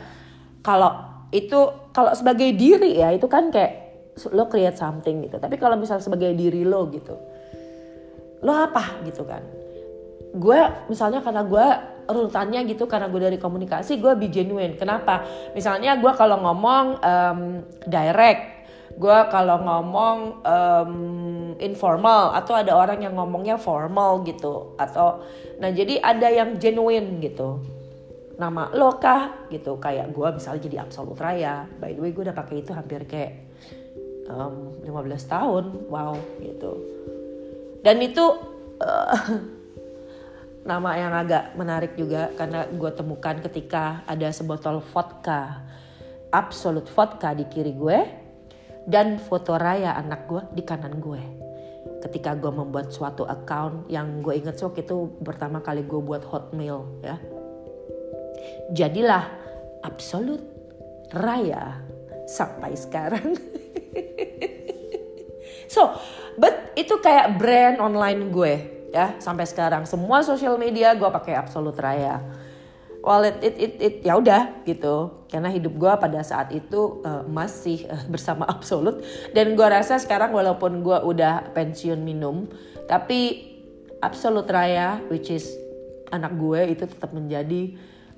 kalau 0.60 0.92
itu 1.32 1.90
kalau 1.92 2.12
sebagai 2.12 2.52
diri 2.56 3.00
ya 3.00 3.12
itu 3.12 3.24
kan 3.28 3.48
kayak 3.48 3.88
lo 4.34 4.50
create 4.50 4.76
something 4.76 5.24
gitu. 5.24 5.40
Tapi 5.40 5.56
kalau 5.56 5.80
misal 5.80 6.02
sebagai 6.02 6.34
diri 6.36 6.66
lo 6.66 6.88
gitu 6.92 7.16
lo 8.44 8.52
apa 8.54 9.02
gitu 9.08 9.24
kan? 9.24 9.42
Gue 10.36 10.60
misalnya 10.92 11.24
karena 11.24 11.42
gue 11.42 11.66
urutannya 12.08 12.64
gitu 12.68 12.88
karena 12.88 13.08
gue 13.12 13.20
dari 13.20 13.38
komunikasi 13.40 13.98
gue 13.98 14.12
be 14.14 14.28
genuine. 14.28 14.76
Kenapa? 14.76 15.24
Misalnya 15.56 15.98
gue 15.98 16.12
kalau 16.14 16.38
ngomong 16.44 16.84
um, 17.02 17.40
direct 17.88 18.58
gue 18.98 19.18
kalau 19.30 19.62
ngomong 19.62 20.18
um, 20.42 20.92
informal 21.62 22.34
atau 22.34 22.58
ada 22.58 22.74
orang 22.74 22.98
yang 23.06 23.14
ngomongnya 23.14 23.54
formal 23.54 24.26
gitu 24.26 24.74
atau 24.74 25.22
nah 25.62 25.70
jadi 25.70 26.02
ada 26.02 26.26
yang 26.26 26.58
genuine 26.58 27.22
gitu 27.22 27.62
nama 28.38 28.70
lo 28.72 28.96
kah? 28.96 29.50
Gitu. 29.50 29.76
Kayak 29.82 30.14
gue 30.14 30.28
misalnya 30.38 30.62
jadi 30.62 30.76
absolut 30.86 31.18
raya. 31.18 31.66
By 31.82 31.92
the 31.92 32.00
way 32.00 32.14
gue 32.14 32.22
udah 32.22 32.36
pakai 32.38 32.62
itu 32.62 32.70
hampir 32.70 33.04
kayak 33.04 33.50
um, 34.30 34.78
15 34.86 34.94
tahun. 35.26 35.64
Wow 35.90 36.14
gitu. 36.40 36.72
Dan 37.82 37.98
itu 37.98 38.24
uh, 38.78 39.18
nama 40.70 40.90
yang 40.94 41.12
agak 41.12 41.58
menarik 41.58 41.98
juga 41.98 42.30
karena 42.38 42.70
gue 42.70 42.90
temukan 42.94 43.36
ketika 43.42 44.06
ada 44.06 44.30
sebotol 44.30 44.80
vodka. 44.94 45.66
Absolut 46.30 46.86
vodka 46.94 47.34
di 47.34 47.44
kiri 47.50 47.74
gue 47.74 47.98
dan 48.86 49.18
foto 49.18 49.58
raya 49.58 49.98
anak 49.98 50.30
gue 50.30 50.42
di 50.54 50.62
kanan 50.62 51.02
gue. 51.02 51.20
Ketika 51.98 52.38
gue 52.38 52.52
membuat 52.52 52.94
suatu 52.94 53.26
account 53.26 53.90
yang 53.90 54.22
gue 54.22 54.38
inget 54.38 54.54
sok 54.54 54.78
itu 54.78 55.18
pertama 55.24 55.58
kali 55.58 55.82
gue 55.82 55.98
buat 55.98 56.22
hotmail 56.22 56.84
ya 57.02 57.18
jadilah 58.72 59.28
absolut 59.84 60.42
raya 61.14 61.80
sampai 62.28 62.76
sekarang. 62.76 63.34
So 65.68 66.00
But 66.38 66.78
itu 66.78 66.94
kayak 67.02 67.34
brand 67.34 67.82
online 67.82 68.30
gue 68.30 68.54
ya. 68.94 69.18
Sampai 69.18 69.44
sekarang 69.44 69.84
semua 69.90 70.22
sosial 70.22 70.54
media 70.54 70.94
gue 70.94 71.10
pakai 71.10 71.34
Absolut 71.34 71.74
Raya. 71.74 72.22
Well 73.02 73.26
it 73.26 73.38
it 73.42 73.54
it, 73.58 73.72
it 73.82 73.94
ya 74.06 74.14
udah 74.14 74.62
gitu. 74.62 75.26
Karena 75.26 75.50
hidup 75.50 75.74
gue 75.74 75.92
pada 75.98 76.22
saat 76.22 76.54
itu 76.54 77.02
uh, 77.02 77.26
masih 77.26 77.90
uh, 77.90 78.06
bersama 78.06 78.46
Absolut. 78.54 79.02
Dan 79.34 79.58
gue 79.58 79.66
rasa 79.66 79.98
sekarang 79.98 80.30
walaupun 80.30 80.86
gue 80.86 80.98
udah 81.02 81.50
pensiun 81.52 81.98
minum 81.98 82.46
tapi 82.86 83.50
Absolut 83.98 84.46
Raya 84.46 85.02
which 85.10 85.34
is 85.34 85.50
anak 86.14 86.38
gue 86.38 86.70
itu 86.70 86.86
tetap 86.86 87.10
menjadi 87.10 87.74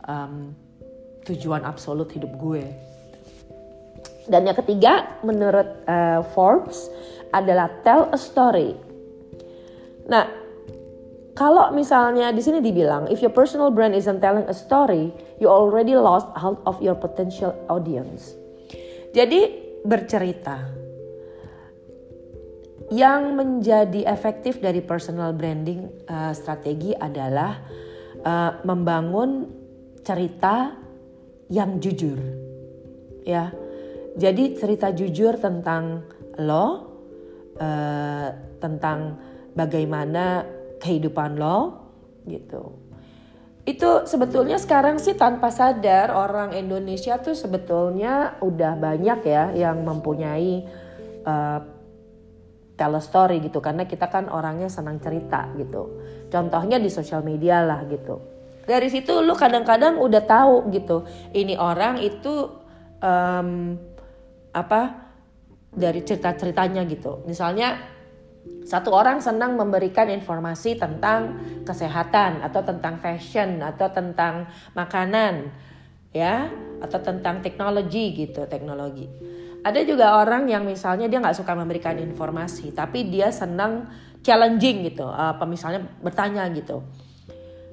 um, 0.06 0.54
tujuan 1.26 1.64
absolut 1.64 2.08
hidup 2.12 2.32
gue. 2.38 2.64
Dan 4.30 4.46
yang 4.46 4.54
ketiga 4.54 5.18
menurut 5.26 5.82
uh, 5.90 6.22
Forbes 6.36 6.86
adalah 7.34 7.70
tell 7.82 8.10
a 8.14 8.18
story. 8.18 8.78
Nah, 10.06 10.26
kalau 11.34 11.72
misalnya 11.74 12.30
di 12.34 12.42
sini 12.42 12.62
dibilang 12.62 13.10
if 13.10 13.22
your 13.22 13.32
personal 13.32 13.74
brand 13.74 13.94
isn't 13.96 14.22
telling 14.22 14.46
a 14.46 14.54
story, 14.54 15.10
you 15.42 15.50
already 15.50 15.96
lost 15.96 16.28
out 16.38 16.62
of 16.66 16.78
your 16.78 16.94
potential 16.94 17.54
audience. 17.66 18.34
Jadi 19.10 19.50
bercerita. 19.82 20.78
Yang 22.90 23.22
menjadi 23.38 24.00
efektif 24.10 24.58
dari 24.58 24.82
personal 24.82 25.30
branding 25.30 25.86
uh, 26.10 26.34
strategi 26.34 26.90
adalah 26.90 27.62
uh, 28.26 28.58
membangun 28.66 29.59
cerita 30.04 30.74
yang 31.50 31.82
jujur. 31.82 32.18
Ya. 33.26 33.52
Jadi 34.18 34.58
cerita 34.58 34.90
jujur 34.90 35.38
tentang 35.38 36.04
lo, 36.40 36.66
uh, 37.58 38.28
tentang 38.58 39.16
bagaimana 39.54 40.44
kehidupan 40.80 41.38
lo 41.38 41.58
gitu. 42.26 42.80
Itu 43.68 44.08
sebetulnya 44.08 44.56
sekarang 44.56 44.96
sih 44.98 45.14
tanpa 45.14 45.52
sadar 45.52 46.10
orang 46.10 46.56
Indonesia 46.56 47.20
tuh 47.20 47.36
sebetulnya 47.36 48.40
udah 48.40 48.72
banyak 48.74 49.20
ya 49.22 49.52
yang 49.52 49.84
mempunyai 49.84 50.64
uh, 51.28 51.60
tell 52.74 52.96
a 52.96 53.02
story 53.04 53.44
gitu 53.44 53.60
karena 53.60 53.84
kita 53.84 54.08
kan 54.08 54.32
orangnya 54.32 54.72
senang 54.72 54.96
cerita 54.98 55.52
gitu. 55.60 56.00
Contohnya 56.32 56.80
di 56.80 56.88
sosial 56.88 57.20
media 57.20 57.60
lah 57.60 57.84
gitu. 57.84 58.29
Dari 58.70 58.86
situ 58.86 59.18
lu 59.18 59.34
kadang-kadang 59.34 59.98
udah 59.98 60.22
tahu 60.22 60.70
gitu. 60.70 61.02
Ini 61.34 61.58
orang 61.58 61.98
itu 61.98 62.46
um, 63.02 63.74
apa 64.54 65.10
dari 65.74 66.06
cerita-ceritanya 66.06 66.86
gitu. 66.86 67.26
Misalnya 67.26 67.82
satu 68.62 68.94
orang 68.94 69.18
senang 69.18 69.58
memberikan 69.58 70.06
informasi 70.06 70.78
tentang 70.78 71.42
kesehatan 71.66 72.46
atau 72.46 72.62
tentang 72.62 73.02
fashion 73.02 73.58
atau 73.58 73.90
tentang 73.90 74.46
makanan 74.78 75.50
ya 76.14 76.46
atau 76.78 76.98
tentang 77.02 77.42
teknologi 77.42 78.14
gitu 78.14 78.46
teknologi. 78.46 79.10
Ada 79.60 79.84
juga 79.84 80.16
orang 80.16 80.48
yang 80.48 80.64
misalnya 80.64 81.10
dia 81.10 81.20
nggak 81.20 81.36
suka 81.36 81.52
memberikan 81.52 81.98
informasi 82.00 82.72
tapi 82.72 83.10
dia 83.10 83.28
senang 83.34 83.90
challenging 84.24 84.88
gitu 84.88 85.04
apa 85.04 85.44
misalnya 85.44 85.84
bertanya 86.00 86.46
gitu. 86.54 86.86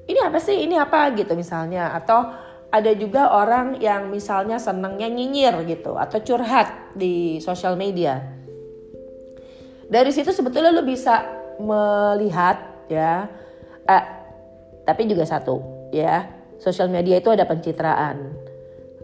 Ini 0.08 0.20
apa 0.24 0.40
sih? 0.40 0.64
Ini 0.64 0.80
apa 0.80 1.12
gitu 1.12 1.36
misalnya 1.36 1.92
atau 1.92 2.32
ada 2.68 2.92
juga 2.96 3.32
orang 3.32 3.80
yang 3.80 4.12
misalnya 4.12 4.60
senangnya 4.60 5.08
nyinyir 5.08 5.64
gitu 5.68 5.96
atau 5.96 6.20
curhat 6.20 6.96
di 6.96 7.40
sosial 7.40 7.76
media. 7.76 8.20
Dari 9.88 10.12
situ 10.12 10.32
sebetulnya 10.32 10.68
lo 10.68 10.84
bisa 10.84 11.24
melihat 11.56 12.88
ya, 12.92 13.24
eh, 13.88 14.04
tapi 14.84 15.08
juga 15.08 15.24
satu 15.24 15.88
ya, 15.92 16.28
sosial 16.60 16.92
media 16.92 17.16
itu 17.16 17.32
ada 17.32 17.48
pencitraan. 17.48 18.48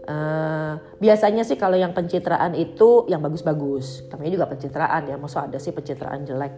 Uh, 0.05 0.77
biasanya 1.01 1.41
sih 1.41 1.57
kalau 1.57 1.73
yang 1.73 1.89
pencitraan 1.89 2.53
itu 2.53 3.09
yang 3.09 3.25
bagus-bagus, 3.25 4.05
namanya 4.13 4.37
juga 4.37 4.45
pencitraan 4.53 5.09
ya, 5.09 5.17
maksud 5.17 5.49
ada 5.49 5.57
sih 5.57 5.73
pencitraan 5.73 6.21
jelek. 6.29 6.53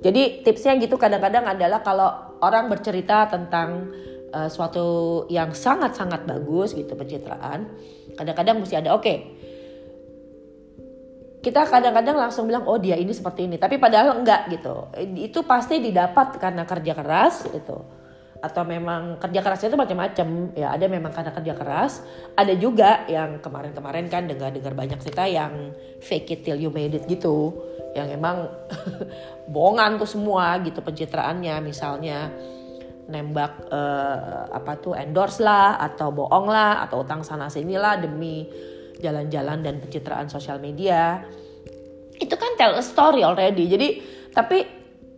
Jadi 0.00 0.40
tipsnya 0.40 0.80
gitu 0.80 0.96
kadang-kadang 0.96 1.44
adalah 1.44 1.84
kalau 1.84 2.08
orang 2.40 2.72
bercerita 2.72 3.28
tentang 3.28 3.92
uh, 4.32 4.48
suatu 4.48 5.24
yang 5.28 5.52
sangat-sangat 5.52 6.24
bagus 6.24 6.72
gitu 6.72 6.96
pencitraan 6.96 7.68
kadang-kadang 8.16 8.64
mesti 8.64 8.80
ada 8.80 8.96
oke. 8.96 9.04
Okay, 9.04 9.16
kita 11.40 11.64
kadang-kadang 11.64 12.16
langsung 12.20 12.44
bilang 12.44 12.68
oh 12.68 12.76
dia 12.76 13.00
ini 13.00 13.12
seperti 13.16 13.48
ini. 13.48 13.56
Tapi 13.56 13.80
padahal 13.80 14.20
enggak 14.20 14.52
gitu. 14.52 14.92
Itu 15.16 15.44
pasti 15.44 15.80
didapat 15.80 16.36
karena 16.36 16.68
kerja 16.68 16.92
keras 16.92 17.48
gitu. 17.48 17.80
Atau 18.40 18.64
memang 18.64 19.20
kerja 19.20 19.40
kerasnya 19.44 19.68
itu 19.72 19.80
macam-macam. 19.80 20.28
Ya 20.56 20.72
ada 20.72 20.84
memang 20.88 21.12
karena 21.12 21.32
kerja 21.32 21.52
keras. 21.56 21.92
Ada 22.36 22.56
juga 22.56 23.04
yang 23.08 23.40
kemarin-kemarin 23.40 24.08
kan 24.12 24.28
dengar-dengar 24.28 24.76
banyak 24.76 25.00
cerita 25.00 25.24
yang 25.28 25.72
fake 26.04 26.28
it 26.28 26.40
till 26.44 26.60
you 26.60 26.68
made 26.72 26.92
it 26.92 27.04
gitu 27.08 27.52
yang 27.96 28.08
emang 28.10 28.46
bohongan 29.54 29.98
tuh 29.98 30.08
semua 30.08 30.58
gitu 30.62 30.80
pencitraannya. 30.82 31.58
Misalnya 31.62 32.30
nembak 33.10 33.66
uh, 33.70 34.46
apa 34.54 34.78
tuh 34.78 34.94
endorse 34.94 35.42
lah 35.42 35.78
atau 35.82 36.14
bohong 36.14 36.46
lah 36.46 36.86
atau 36.86 37.02
utang 37.02 37.26
sana 37.26 37.50
sini 37.50 37.74
lah 37.74 37.98
demi 37.98 38.46
jalan-jalan 39.02 39.64
dan 39.66 39.82
pencitraan 39.82 40.30
sosial 40.30 40.62
media. 40.62 41.26
Itu 42.20 42.36
kan 42.38 42.54
tell 42.54 42.78
a 42.78 42.84
story 42.84 43.26
already. 43.26 43.66
Jadi 43.66 43.88
tapi 44.30 44.62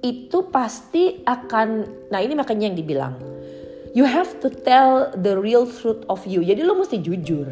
itu 0.02 0.48
pasti 0.48 1.20
akan 1.22 1.68
nah 2.10 2.18
ini 2.18 2.34
makanya 2.34 2.72
yang 2.72 2.76
dibilang 2.78 3.14
you 3.92 4.08
have 4.08 4.40
to 4.40 4.48
tell 4.48 5.12
the 5.14 5.36
real 5.36 5.68
truth 5.68 6.02
of 6.08 6.24
you. 6.24 6.40
Jadi 6.40 6.64
lo 6.64 6.74
mesti 6.76 6.98
jujur 6.98 7.46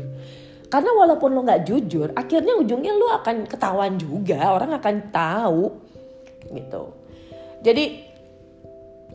karena 0.71 0.91
walaupun 0.95 1.35
lo 1.35 1.43
nggak 1.43 1.67
jujur 1.67 2.09
akhirnya 2.15 2.55
ujungnya 2.57 2.95
lo 2.95 3.11
akan 3.21 3.45
ketahuan 3.51 3.99
juga 3.99 4.55
orang 4.55 4.79
akan 4.79 4.95
tahu 5.11 5.65
gitu 6.55 6.83
jadi 7.61 8.09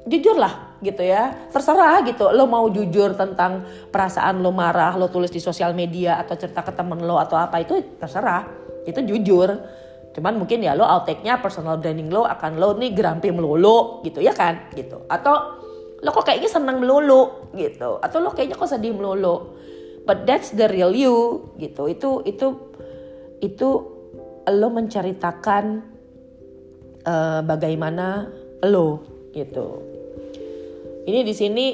jujurlah 0.05 0.77
gitu 0.83 1.01
ya 1.01 1.33
terserah 1.49 2.05
gitu 2.05 2.29
lo 2.29 2.45
mau 2.45 2.67
jujur 2.69 3.17
tentang 3.17 3.65
perasaan 3.89 4.43
lo 4.43 4.53
marah 4.53 4.93
lo 4.99 5.09
tulis 5.09 5.33
di 5.33 5.41
sosial 5.41 5.73
media 5.73 6.21
atau 6.21 6.37
cerita 6.37 6.61
ke 6.61 6.75
temen 6.75 7.01
lo 7.01 7.17
atau 7.17 7.39
apa 7.39 7.63
itu 7.63 7.97
terserah 7.97 8.45
itu 8.85 9.01
jujur 9.01 9.49
Cuman 10.15 10.39
mungkin 10.39 10.63
ya 10.63 10.79
lo 10.79 10.87
outtake-nya 10.87 11.43
personal 11.43 11.75
branding 11.75 12.07
lo 12.07 12.23
akan 12.23 12.55
lo 12.55 12.71
nih 12.79 12.95
gerampi 12.95 13.35
melulu 13.35 13.99
gitu 14.07 14.23
ya 14.23 14.31
kan 14.31 14.71
gitu. 14.71 15.03
Atau 15.11 15.59
lo 15.99 16.09
kok 16.15 16.31
kayaknya 16.31 16.47
senang 16.47 16.79
melulu 16.79 17.51
gitu. 17.51 17.99
Atau 17.99 18.23
lo 18.23 18.31
kayaknya 18.31 18.55
kok 18.55 18.71
sedih 18.71 18.95
melulu. 18.95 19.59
But 20.05 20.29
that's 20.29 20.53
the 20.53 20.69
real 20.69 20.93
you 20.93 21.49
gitu. 21.57 21.89
Itu 21.89 22.21
itu 22.23 22.47
itu 23.41 23.69
lo 24.45 24.69
menceritakan 24.69 25.65
uh, 27.03 27.41
bagaimana 27.41 28.29
lo 28.65 29.01
gitu. 29.33 29.81
Ini 31.05 31.21
di 31.25 31.33
sini 31.33 31.65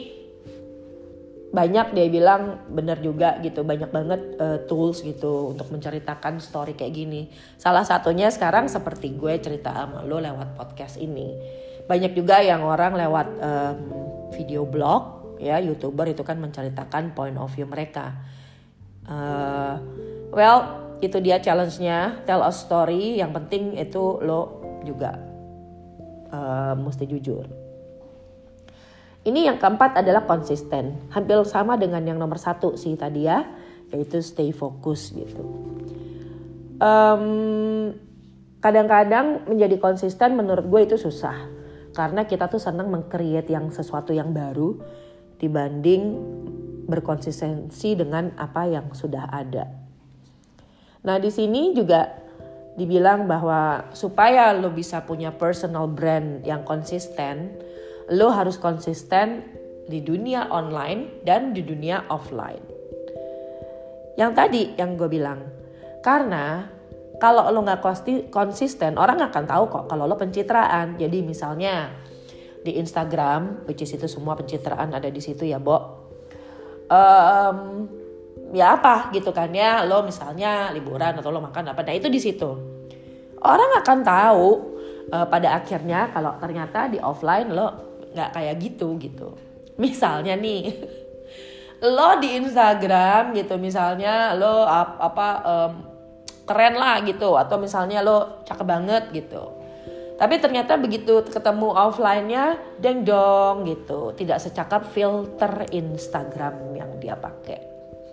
banyak 1.51 1.91
dia 1.91 2.07
bilang 2.07 2.63
bener 2.71 3.03
juga 3.03 3.35
gitu 3.43 3.67
banyak 3.67 3.91
banget 3.91 4.21
uh, 4.39 4.63
tools 4.71 5.03
gitu 5.03 5.51
untuk 5.51 5.67
menceritakan 5.67 6.39
story 6.39 6.79
kayak 6.79 6.95
gini 6.95 7.27
salah 7.59 7.83
satunya 7.83 8.31
sekarang 8.31 8.71
seperti 8.71 9.19
gue 9.19 9.35
cerita 9.43 9.75
sama 9.75 10.07
lo 10.07 10.23
lewat 10.23 10.55
podcast 10.55 10.95
ini 10.95 11.35
banyak 11.91 12.15
juga 12.15 12.39
yang 12.39 12.63
orang 12.63 12.95
lewat 12.95 13.27
um, 13.43 13.77
video 14.31 14.63
blog 14.63 15.20
ya 15.41 15.57
youtuber 15.57 16.05
itu 16.05 16.21
kan 16.21 16.37
menceritakan 16.37 17.17
point 17.17 17.35
of 17.35 17.49
view 17.51 17.65
mereka 17.65 18.13
uh, 19.09 19.81
well 20.29 20.79
itu 21.01 21.17
dia 21.17 21.41
challenge-nya 21.41 22.21
tell 22.29 22.45
a 22.45 22.53
story 22.53 23.17
yang 23.17 23.33
penting 23.33 23.73
itu 23.73 24.21
lo 24.21 24.61
juga 24.85 25.17
uh, 26.29 26.77
mesti 26.77 27.09
jujur 27.09 27.61
ini 29.21 29.45
yang 29.45 29.61
keempat 29.61 30.01
adalah 30.01 30.25
konsisten. 30.25 30.97
Hampir 31.13 31.37
sama 31.45 31.77
dengan 31.77 32.01
yang 32.01 32.17
nomor 32.17 32.41
satu 32.41 32.73
sih 32.73 32.97
tadi 32.97 33.29
ya, 33.29 33.45
yaitu 33.93 34.17
stay 34.17 34.49
fokus 34.49 35.13
gitu. 35.13 35.45
Um, 36.81 37.93
kadang-kadang 38.57 39.45
menjadi 39.45 39.77
konsisten 39.77 40.33
menurut 40.33 40.65
gue 40.65 40.81
itu 40.89 40.97
susah. 40.97 41.37
Karena 41.93 42.25
kita 42.25 42.49
tuh 42.49 42.57
senang 42.57 42.89
mengcreate 42.89 43.53
yang 43.53 43.69
sesuatu 43.69 44.09
yang 44.09 44.33
baru 44.33 44.81
dibanding 45.41 46.21
berkonsistensi 46.85 47.97
dengan 47.97 48.29
apa 48.37 48.69
yang 48.69 48.93
sudah 48.93 49.25
ada. 49.33 49.65
Nah 51.01 51.17
di 51.17 51.33
sini 51.33 51.73
juga 51.73 52.13
dibilang 52.77 53.25
bahwa 53.25 53.89
supaya 53.91 54.53
lo 54.53 54.69
bisa 54.69 55.01
punya 55.03 55.33
personal 55.33 55.89
brand 55.89 56.45
yang 56.45 56.61
konsisten, 56.61 57.57
lo 58.13 58.29
harus 58.29 58.61
konsisten 58.61 59.43
di 59.89 59.99
dunia 59.99 60.47
online 60.53 61.25
dan 61.25 61.57
di 61.57 61.65
dunia 61.65 62.05
offline. 62.07 62.63
Yang 64.15 64.31
tadi 64.37 64.61
yang 64.77 64.93
gue 64.95 65.09
bilang, 65.09 65.41
karena 66.05 66.69
kalau 67.17 67.49
lo 67.49 67.65
nggak 67.65 67.81
konsisten, 68.29 68.97
orang 68.97 69.21
akan 69.21 69.43
tahu 69.45 69.63
kok 69.69 69.85
kalau 69.89 70.05
lo 70.05 70.17
pencitraan. 70.17 70.97
Jadi 70.97 71.21
misalnya 71.21 71.93
di 72.61 72.77
Instagram, 72.77 73.65
which 73.65 73.81
is 73.81 73.91
itu 73.93 74.05
semua 74.05 74.37
pencitraan 74.37 74.93
ada 74.93 75.09
di 75.09 75.21
situ 75.21 75.49
ya, 75.49 75.57
Bo. 75.57 75.77
Um, 76.91 77.87
ya 78.53 78.77
apa 78.77 79.09
gitu 79.15 79.33
kan 79.33 79.49
ya, 79.49 79.87
lo 79.87 80.05
misalnya 80.05 80.69
liburan 80.75 81.17
atau 81.17 81.33
lo 81.33 81.41
makan 81.41 81.73
apa, 81.73 81.81
nah 81.81 81.95
itu 81.95 82.07
di 82.11 82.21
situ. 82.21 82.49
Orang 83.41 83.71
akan 83.81 83.99
tahu 84.05 84.47
uh, 85.09 85.25
pada 85.25 85.57
akhirnya 85.57 86.13
kalau 86.13 86.37
ternyata 86.37 86.85
di 86.91 87.01
offline 87.01 87.49
lo 87.49 87.67
nggak 88.13 88.29
kayak 88.37 88.55
gitu 88.61 88.99
gitu. 89.01 89.33
Misalnya 89.81 90.37
nih 90.37 90.61
lo 91.97 92.21
di 92.21 92.37
Instagram 92.37 93.33
gitu 93.33 93.57
misalnya 93.57 94.37
lo 94.37 94.61
ap, 94.69 95.01
apa 95.01 95.27
um, 95.41 95.73
keren 96.45 96.77
lah 96.77 97.01
gitu. 97.01 97.33
Atau 97.33 97.57
misalnya 97.57 98.05
lo 98.05 98.45
cakep 98.45 98.67
banget 98.67 99.03
gitu 99.15 99.60
tapi 100.17 100.37
ternyata 100.37 100.77
begitu 100.77 101.25
ketemu 101.27 101.69
offline-nya 101.75 102.57
deng 102.77 103.05
dong 103.05 103.65
gitu 103.67 104.13
tidak 104.17 104.41
secakap 104.41 104.85
filter 104.89 105.65
Instagram 105.71 106.77
yang 106.77 106.91
dia 106.97 107.17
pakai 107.17 107.59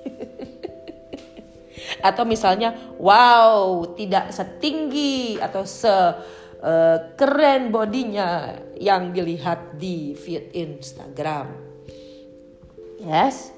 atau 2.08 2.24
misalnya 2.28 2.74
wow 2.98 3.86
tidak 3.96 4.34
setinggi 4.34 5.40
atau 5.40 5.64
se 5.64 5.94
uh, 6.62 7.14
keren 7.14 7.70
bodinya 7.70 8.58
yang 8.78 9.14
dilihat 9.14 9.78
di 9.78 10.14
feed 10.14 10.54
Instagram. 10.54 11.46
Yes. 13.02 13.54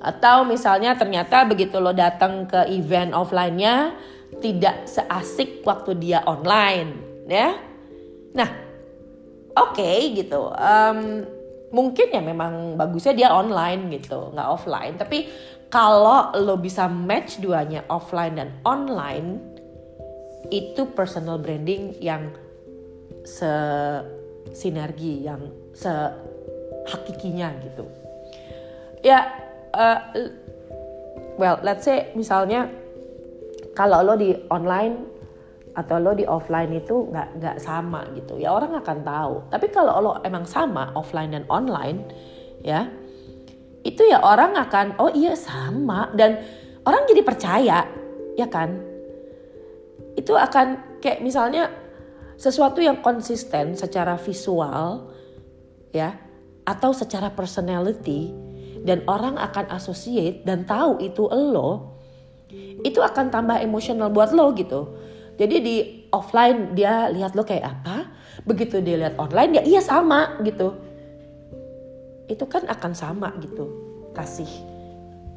Atau 0.00 0.48
misalnya 0.48 0.96
ternyata 0.96 1.44
begitu 1.44 1.76
lo 1.76 1.92
datang 1.92 2.48
ke 2.48 2.72
event 2.72 3.12
offline-nya 3.12 3.92
tidak 4.40 4.88
seasik 4.88 5.60
waktu 5.66 5.98
dia 5.98 6.24
online, 6.24 7.09
ya. 7.30 7.54
Nah, 8.34 8.50
oke 9.54 9.78
okay, 9.78 10.10
gitu. 10.18 10.50
Um, 10.50 11.24
mungkin 11.70 12.10
ya 12.10 12.18
memang 12.18 12.74
bagusnya 12.74 13.14
dia 13.14 13.28
online 13.30 13.94
gitu, 13.94 14.34
nggak 14.34 14.48
offline. 14.50 14.98
Tapi 14.98 15.30
kalau 15.70 16.34
lo 16.34 16.58
bisa 16.58 16.90
match 16.90 17.38
duanya 17.38 17.86
offline 17.86 18.34
dan 18.34 18.50
online, 18.66 19.38
itu 20.50 20.82
personal 20.92 21.38
branding 21.38 21.94
yang 22.02 22.34
se 23.22 23.52
sinergi 24.50 25.22
yang 25.22 25.40
se 25.76 25.90
hakikinya 26.88 27.54
gitu 27.62 27.84
ya 29.04 29.30
uh, 29.76 30.00
well 31.38 31.60
let's 31.62 31.86
say 31.86 32.10
misalnya 32.18 32.68
kalau 33.76 34.02
lo 34.02 34.14
di 34.18 34.34
online 34.50 35.19
atau 35.74 36.02
lo 36.02 36.12
di 36.18 36.26
offline 36.26 36.74
itu 36.74 37.10
nggak 37.10 37.28
nggak 37.38 37.56
sama 37.62 38.06
gitu. 38.18 38.38
Ya 38.38 38.50
orang 38.50 38.74
akan 38.78 38.98
tahu. 39.06 39.34
Tapi 39.50 39.66
kalau 39.70 39.94
lo 40.02 40.12
emang 40.26 40.44
sama 40.44 40.90
offline 40.98 41.34
dan 41.34 41.44
online 41.46 42.10
ya 42.60 42.90
itu 43.80 44.02
ya 44.04 44.20
orang 44.20 44.58
akan 44.58 44.98
oh 44.98 45.10
iya 45.14 45.38
sama. 45.38 46.10
Dan 46.12 46.42
orang 46.82 47.06
jadi 47.06 47.22
percaya 47.22 47.78
ya 48.34 48.46
kan? 48.50 48.76
Itu 50.18 50.34
akan 50.34 50.98
kayak 51.00 51.22
misalnya 51.22 51.70
sesuatu 52.40 52.80
yang 52.80 53.04
konsisten 53.04 53.76
secara 53.76 54.16
visual 54.16 55.12
ya 55.92 56.16
atau 56.64 56.94
secara 56.94 57.28
personality 57.34 58.32
dan 58.80 59.04
orang 59.04 59.36
akan 59.36 59.68
associate 59.76 60.40
dan 60.48 60.64
tahu 60.64 61.00
itu 61.04 61.28
lo 61.28 62.00
itu 62.80 62.98
akan 62.98 63.28
tambah 63.28 63.60
emosional 63.60 64.08
buat 64.08 64.32
lo 64.32 64.56
gitu 64.56 64.88
jadi 65.40 65.56
di 65.64 65.76
offline 66.12 66.76
dia 66.76 67.08
lihat 67.08 67.32
lo 67.32 67.48
kayak 67.48 67.64
apa 67.64 68.12
begitu 68.44 68.84
dia 68.84 69.00
lihat 69.00 69.16
online 69.16 69.60
ya 69.60 69.62
iya 69.64 69.80
sama 69.80 70.36
gitu 70.44 70.76
itu 72.28 72.44
kan 72.44 72.68
akan 72.68 72.92
sama 72.92 73.32
gitu 73.40 73.64
kasih 74.12 74.48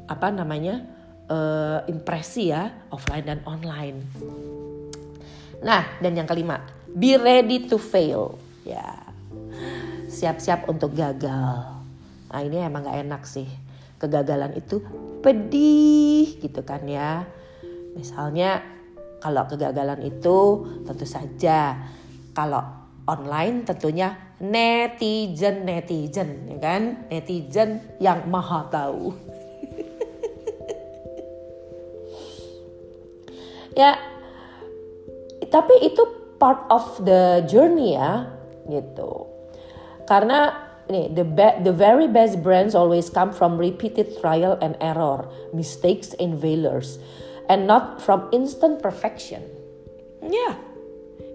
apa 0.04 0.28
namanya 0.28 0.84
uh, 1.32 1.80
impresi 1.88 2.52
ya 2.52 2.68
offline 2.92 3.24
dan 3.24 3.40
online 3.48 4.04
Nah, 5.64 5.96
dan 5.96 6.12
yang 6.12 6.28
kelima, 6.28 6.60
be 6.92 7.16
ready 7.16 7.64
to 7.64 7.80
fail. 7.80 8.36
Ya, 8.68 9.00
siap-siap 10.12 10.68
untuk 10.68 10.92
gagal. 10.92 11.80
Nah, 12.28 12.40
ini 12.44 12.60
emang 12.60 12.84
gak 12.84 13.00
enak 13.00 13.24
sih. 13.24 13.48
Kegagalan 13.96 14.52
itu 14.52 14.84
pedih 15.24 16.36
gitu 16.36 16.60
kan 16.60 16.84
ya. 16.84 17.24
Misalnya 17.96 18.60
kalau 19.24 19.48
kegagalan 19.48 20.04
itu 20.04 20.68
tentu 20.84 21.08
saja. 21.08 21.80
Kalau 22.36 22.60
online 23.08 23.64
tentunya 23.64 24.36
netizen 24.36 25.64
netizen 25.64 26.44
ya 26.44 26.58
kan? 26.60 27.08
Netizen 27.08 27.80
yang 28.04 28.28
maha 28.28 28.68
tahu. 28.68 29.08
Ya 33.74 33.98
tapi 35.50 35.74
itu 35.82 35.98
part 36.38 36.62
of 36.70 37.02
the 37.02 37.42
journey 37.50 37.98
ya 37.98 38.30
gitu. 38.70 39.26
Karena 40.06 40.54
ini 40.86 41.10
the 41.10 41.26
the 41.66 41.74
very 41.74 42.06
best 42.06 42.38
brands 42.38 42.78
always 42.78 43.10
come 43.10 43.34
from 43.34 43.58
repeated 43.58 44.14
trial 44.22 44.54
and 44.62 44.78
error 44.78 45.26
mistakes 45.50 46.14
and 46.22 46.38
failures 46.38 47.02
and 47.48 47.68
not 47.68 48.00
from 48.00 48.28
instant 48.32 48.80
perfection 48.80 49.44
ya 50.24 50.56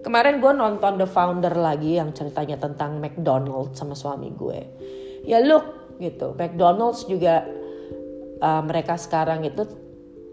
Kemarin 0.00 0.40
gue 0.40 0.52
nonton 0.56 0.96
The 0.96 1.04
Founder 1.04 1.52
lagi 1.52 2.00
yang 2.00 2.16
ceritanya 2.16 2.56
tentang 2.56 3.04
McDonald's 3.04 3.76
sama 3.76 3.92
suami 3.92 4.32
gue. 4.32 4.60
Ya 5.28 5.44
look 5.44 5.96
gitu, 6.00 6.32
McDonald's 6.40 7.04
juga 7.04 7.44
uh, 8.40 8.62
mereka 8.64 8.96
sekarang 8.96 9.44
itu 9.44 9.68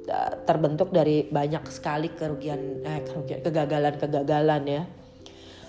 uh, 0.07 0.31
terbentuk 0.47 0.95
dari 0.95 1.27
banyak 1.27 1.67
sekali 1.67 2.15
kerugian, 2.15 2.79
eh, 2.87 3.03
kerugian 3.03 3.43
kegagalan-kegagalan 3.43 4.63
ya. 4.63 4.83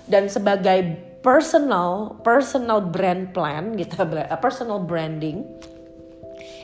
Dan 0.07 0.31
sebagai 0.31 0.79
personal 1.19 2.23
personal 2.23 2.79
brand 2.87 3.35
plan 3.35 3.75
gitu, 3.83 3.99
personal 4.39 4.79
branding 4.79 5.43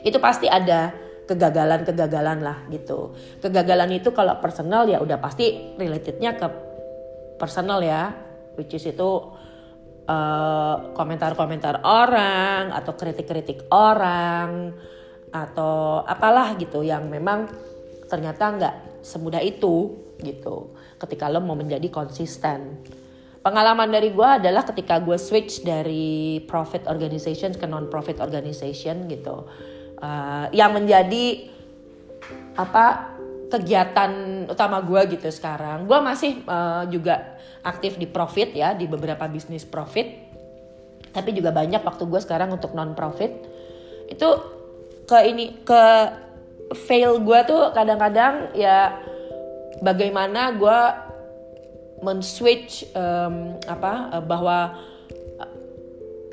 itu 0.07 0.15
pasti 0.23 0.47
ada 0.47 0.95
kegagalan-kegagalan 1.25 2.39
lah 2.41 2.57
gitu. 2.69 3.13
Kegagalan 3.41 3.89
itu 3.97 4.13
kalau 4.13 4.37
personal 4.39 4.85
ya 4.85 5.01
udah 5.01 5.17
pasti 5.17 5.75
relatednya 5.77 6.37
ke 6.37 6.47
personal 7.41 7.81
ya, 7.81 8.13
which 8.55 8.77
is 8.77 8.85
itu 8.85 9.09
uh, 10.05 10.75
komentar-komentar 10.93 11.81
orang 11.83 12.71
atau 12.71 12.93
kritik-kritik 12.93 13.67
orang 13.73 14.73
atau 15.33 16.05
apalah 16.05 16.55
gitu 16.55 16.85
yang 16.85 17.11
memang 17.11 17.49
ternyata 18.07 18.43
nggak 18.55 18.75
semudah 19.03 19.41
itu 19.41 19.97
gitu. 20.21 20.71
Ketika 20.95 21.27
lo 21.27 21.43
mau 21.43 21.57
menjadi 21.59 21.91
konsisten. 21.91 22.79
Pengalaman 23.45 23.93
dari 23.93 24.09
gue 24.09 24.25
adalah 24.25 24.65
ketika 24.65 24.97
gue 24.97 25.21
switch 25.21 25.61
dari 25.61 26.41
profit 26.49 26.89
organization 26.89 27.53
ke 27.53 27.69
non 27.69 27.93
profit 27.93 28.17
organization 28.17 29.05
gitu, 29.05 29.45
uh, 30.05 30.45
yang 30.53 30.77
menjadi 30.77 31.49
apa 32.55 33.17
kegiatan 33.49 34.45
utama 34.45 34.81
gue 34.85 35.17
gitu 35.17 35.27
sekarang. 35.33 35.89
Gue 35.89 35.99
masih 36.01 36.45
uh, 36.45 36.85
juga 36.89 37.37
aktif 37.65 37.97
di 37.97 38.05
profit 38.05 38.53
ya 38.53 38.77
di 38.77 38.85
beberapa 38.85 39.25
bisnis 39.25 39.65
profit. 39.65 40.23
Tapi 41.09 41.31
juga 41.31 41.49
banyak 41.49 41.81
waktu 41.81 42.03
gue 42.05 42.21
sekarang 42.21 42.53
untuk 42.53 42.77
non 42.77 42.93
profit. 42.93 43.31
Itu 44.11 44.29
ke 45.09 45.17
ini 45.25 45.65
ke 45.65 45.83
fail 46.85 47.21
gue 47.21 47.39
tuh 47.45 47.71
kadang-kadang 47.71 48.51
ya 48.57 48.99
bagaimana 49.79 50.53
gue 50.57 50.79
men-switch 52.03 52.91
um, 52.97 53.55
apa 53.65 54.19
bahwa 54.25 54.75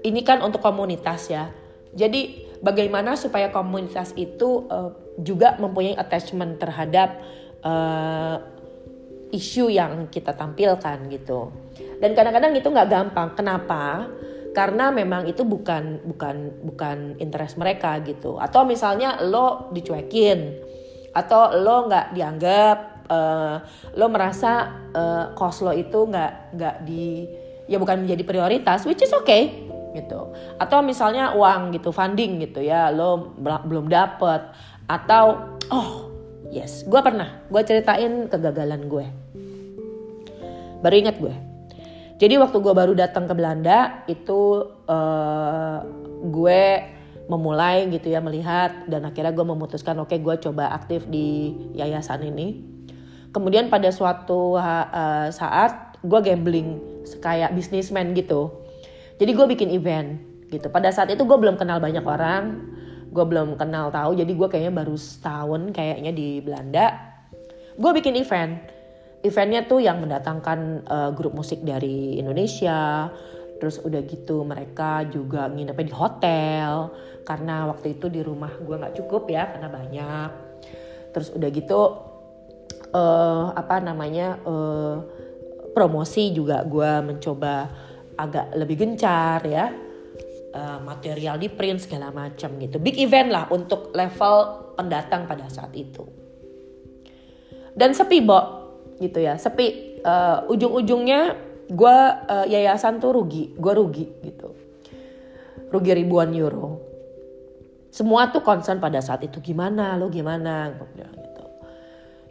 ini 0.03 0.21
kan 0.27 0.43
untuk 0.43 0.59
komunitas 0.59 1.31
ya. 1.31 1.49
Jadi 1.95 2.52
bagaimana 2.63 3.19
supaya 3.19 3.51
komunitas 3.51 4.15
itu 4.15 4.71
uh, 4.71 4.95
juga 5.19 5.59
mempunyai 5.59 5.99
attachment 5.99 6.63
terhadap 6.63 7.19
uh, 7.67 8.39
isu 9.35 9.69
yang 9.69 10.07
kita 10.09 10.33
tampilkan 10.33 11.11
gitu. 11.11 11.51
Dan 11.99 12.15
kadang-kadang 12.15 12.55
itu 12.55 12.69
nggak 12.71 12.89
gampang. 12.89 13.29
Kenapa? 13.35 14.07
Karena 14.53 14.93
memang 14.93 15.27
itu 15.27 15.43
bukan 15.43 16.05
bukan 16.07 16.63
bukan 16.63 17.17
interest 17.19 17.59
mereka 17.59 17.99
gitu. 18.05 18.39
Atau 18.39 18.69
misalnya 18.69 19.19
lo 19.25 19.73
dicuekin, 19.73 20.61
atau 21.17 21.57
lo 21.57 21.89
nggak 21.89 22.07
dianggap, 22.13 22.79
uh, 23.09 23.57
lo 23.97 24.07
merasa 24.13 24.85
uh, 24.93 25.25
cost 25.33 25.65
lo 25.65 25.73
itu 25.73 26.05
nggak 26.05 26.33
nggak 26.53 26.77
di 26.85 27.25
ya 27.65 27.81
bukan 27.81 28.05
menjadi 28.05 28.23
prioritas, 28.29 28.85
which 28.85 29.01
is 29.01 29.15
okay 29.17 29.62
gitu. 29.93 30.33
Atau 30.57 30.81
misalnya 30.85 31.37
uang 31.37 31.77
gitu, 31.77 31.93
funding 31.93 32.41
gitu 32.43 32.61
ya, 32.65 32.93
lo 32.93 33.37
belum 33.41 33.89
dapet. 33.89 34.53
Atau 34.89 35.57
oh 35.73 36.13
yes 36.53 36.85
gue 36.85 37.01
pernah 37.01 37.41
gue 37.49 37.63
ceritain 37.65 38.29
kegagalan 38.29 38.87
gue. 38.87 39.07
Baru 40.85 40.95
inget 40.95 41.17
gue. 41.17 41.35
Jadi 42.21 42.39
waktu 42.39 42.55
gue 42.63 42.75
baru 42.77 42.93
datang 42.95 43.27
ke 43.27 43.35
Belanda 43.35 44.07
itu 44.07 44.63
uh, 44.87 45.79
gue 46.23 46.63
memulai 47.27 47.89
gitu 47.91 48.13
ya 48.13 48.23
melihat 48.23 48.87
dan 48.87 49.09
akhirnya 49.09 49.35
gue 49.35 49.47
memutuskan 49.47 49.99
oke 49.99 50.13
okay, 50.13 50.23
gue 50.23 50.35
coba 50.39 50.71
aktif 50.71 51.09
di 51.11 51.57
yayasan 51.75 52.23
ini. 52.23 52.63
Kemudian 53.33 53.73
pada 53.73 53.89
suatu 53.89 54.55
uh, 54.61 55.33
saat 55.33 55.99
gue 56.05 56.21
gambling 56.23 56.79
kayak 57.19 57.55
bisnismen 57.59 58.13
gitu 58.15 58.62
jadi 59.23 59.39
gue 59.39 59.47
bikin 59.55 59.71
event 59.71 60.19
gitu. 60.51 60.67
Pada 60.67 60.91
saat 60.91 61.07
itu 61.15 61.23
gue 61.23 61.39
belum 61.39 61.55
kenal 61.55 61.79
banyak 61.79 62.03
orang. 62.03 62.59
Gue 63.15 63.23
belum 63.23 63.55
kenal 63.55 63.95
tahu. 63.95 64.19
Jadi 64.19 64.35
gue 64.35 64.49
kayaknya 64.51 64.75
baru 64.75 64.99
setahun 64.99 65.71
kayaknya 65.71 66.11
di 66.11 66.43
Belanda. 66.43 66.99
Gue 67.79 67.95
bikin 67.95 68.19
event. 68.19 68.59
Eventnya 69.23 69.63
tuh 69.71 69.79
yang 69.79 70.03
mendatangkan 70.03 70.83
uh, 70.91 71.11
grup 71.15 71.39
musik 71.39 71.63
dari 71.63 72.19
Indonesia. 72.19 73.15
Terus 73.63 73.79
udah 73.79 74.03
gitu 74.03 74.43
mereka 74.43 75.07
juga 75.07 75.47
nginepnya 75.47 75.87
di 75.87 75.95
hotel. 75.95 76.91
Karena 77.23 77.71
waktu 77.71 77.95
itu 77.95 78.11
di 78.11 78.27
rumah 78.27 78.51
gue 78.59 78.75
nggak 78.75 78.99
cukup 78.99 79.31
ya 79.31 79.55
karena 79.55 79.71
banyak. 79.71 80.31
Terus 81.15 81.31
udah 81.31 81.49
gitu 81.55 81.81
uh, 82.91 83.55
apa 83.55 83.79
namanya 83.79 84.43
uh, 84.43 84.99
promosi 85.71 86.35
juga 86.35 86.67
gue 86.67 86.91
mencoba 87.07 87.71
agak 88.17 88.53
lebih 88.57 88.77
gencar 88.81 89.41
ya 89.49 89.73
uh, 90.53 90.79
material 90.85 91.41
di 91.41 91.49
print 91.49 91.89
segala 91.89 92.13
macam 92.13 92.57
gitu. 92.61 92.77
Big 92.79 93.01
event 93.01 93.33
lah 93.33 93.45
untuk 93.49 93.91
level 93.97 94.37
pendatang 94.77 95.25
pada 95.27 95.49
saat 95.49 95.73
itu. 95.73 96.05
Dan 97.73 97.97
sepi, 97.97 98.21
Bo, 98.21 98.41
gitu 99.01 99.19
ya. 99.21 99.41
Sepi. 99.41 100.01
Uh, 100.03 100.45
ujung-ujungnya 100.51 101.39
gue 101.71 101.97
uh, 102.27 102.47
yayasan 102.51 102.99
tuh 102.99 103.17
rugi, 103.17 103.55
gue 103.57 103.73
rugi 103.73 104.07
gitu. 104.21 104.53
Rugi 105.73 105.93
ribuan 105.97 106.35
euro. 106.37 106.83
Semua 107.93 108.29
tuh 108.29 108.45
concern 108.45 108.81
pada 108.81 109.01
saat 109.01 109.25
itu 109.25 109.41
gimana, 109.41 109.97
lo 109.97 110.09
gimana. 110.09 110.73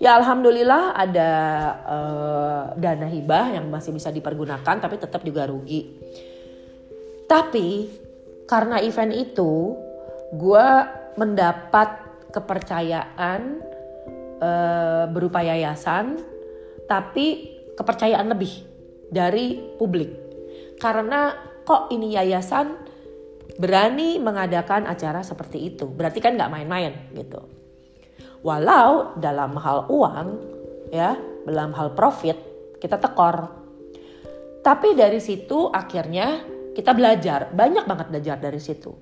Ya 0.02 0.18
alhamdulillah 0.18 0.98
ada 0.98 1.32
uh, 1.86 2.64
dana 2.74 3.06
hibah 3.06 3.54
yang 3.54 3.70
masih 3.70 3.94
bisa 3.94 4.10
dipergunakan 4.10 4.82
tapi 4.82 4.98
tetap 4.98 5.22
juga 5.22 5.46
rugi. 5.46 5.94
Tapi 7.30 7.86
karena 8.50 8.82
event 8.82 9.14
itu 9.14 9.78
gue 10.34 10.68
mendapat 11.22 12.02
kepercayaan 12.34 13.62
uh, 14.42 15.06
berupa 15.14 15.46
yayasan 15.46 16.18
tapi 16.90 17.54
kepercayaan 17.78 18.26
lebih 18.34 18.66
dari 19.14 19.62
publik. 19.78 20.18
Karena 20.82 21.30
kok 21.62 21.94
ini 21.94 22.18
yayasan 22.18 22.74
berani 23.62 24.18
mengadakan 24.18 24.90
acara 24.90 25.22
seperti 25.22 25.62
itu? 25.62 25.86
Berarti 25.86 26.18
kan 26.18 26.34
nggak 26.34 26.50
main-main 26.50 27.14
gitu 27.14 27.61
walau 28.42 29.16
dalam 29.18 29.58
hal 29.58 29.86
uang 29.90 30.28
ya 30.90 31.16
dalam 31.46 31.74
hal 31.74 31.94
profit 31.94 32.38
kita 32.82 32.98
tekor 32.98 33.62
tapi 34.62 34.94
dari 34.94 35.18
situ 35.18 35.74
akhirnya 35.74 36.46
kita 36.72 36.94
belajar, 36.96 37.52
banyak 37.52 37.84
banget 37.84 38.08
belajar 38.14 38.38
dari 38.40 38.62
situ. 38.62 38.94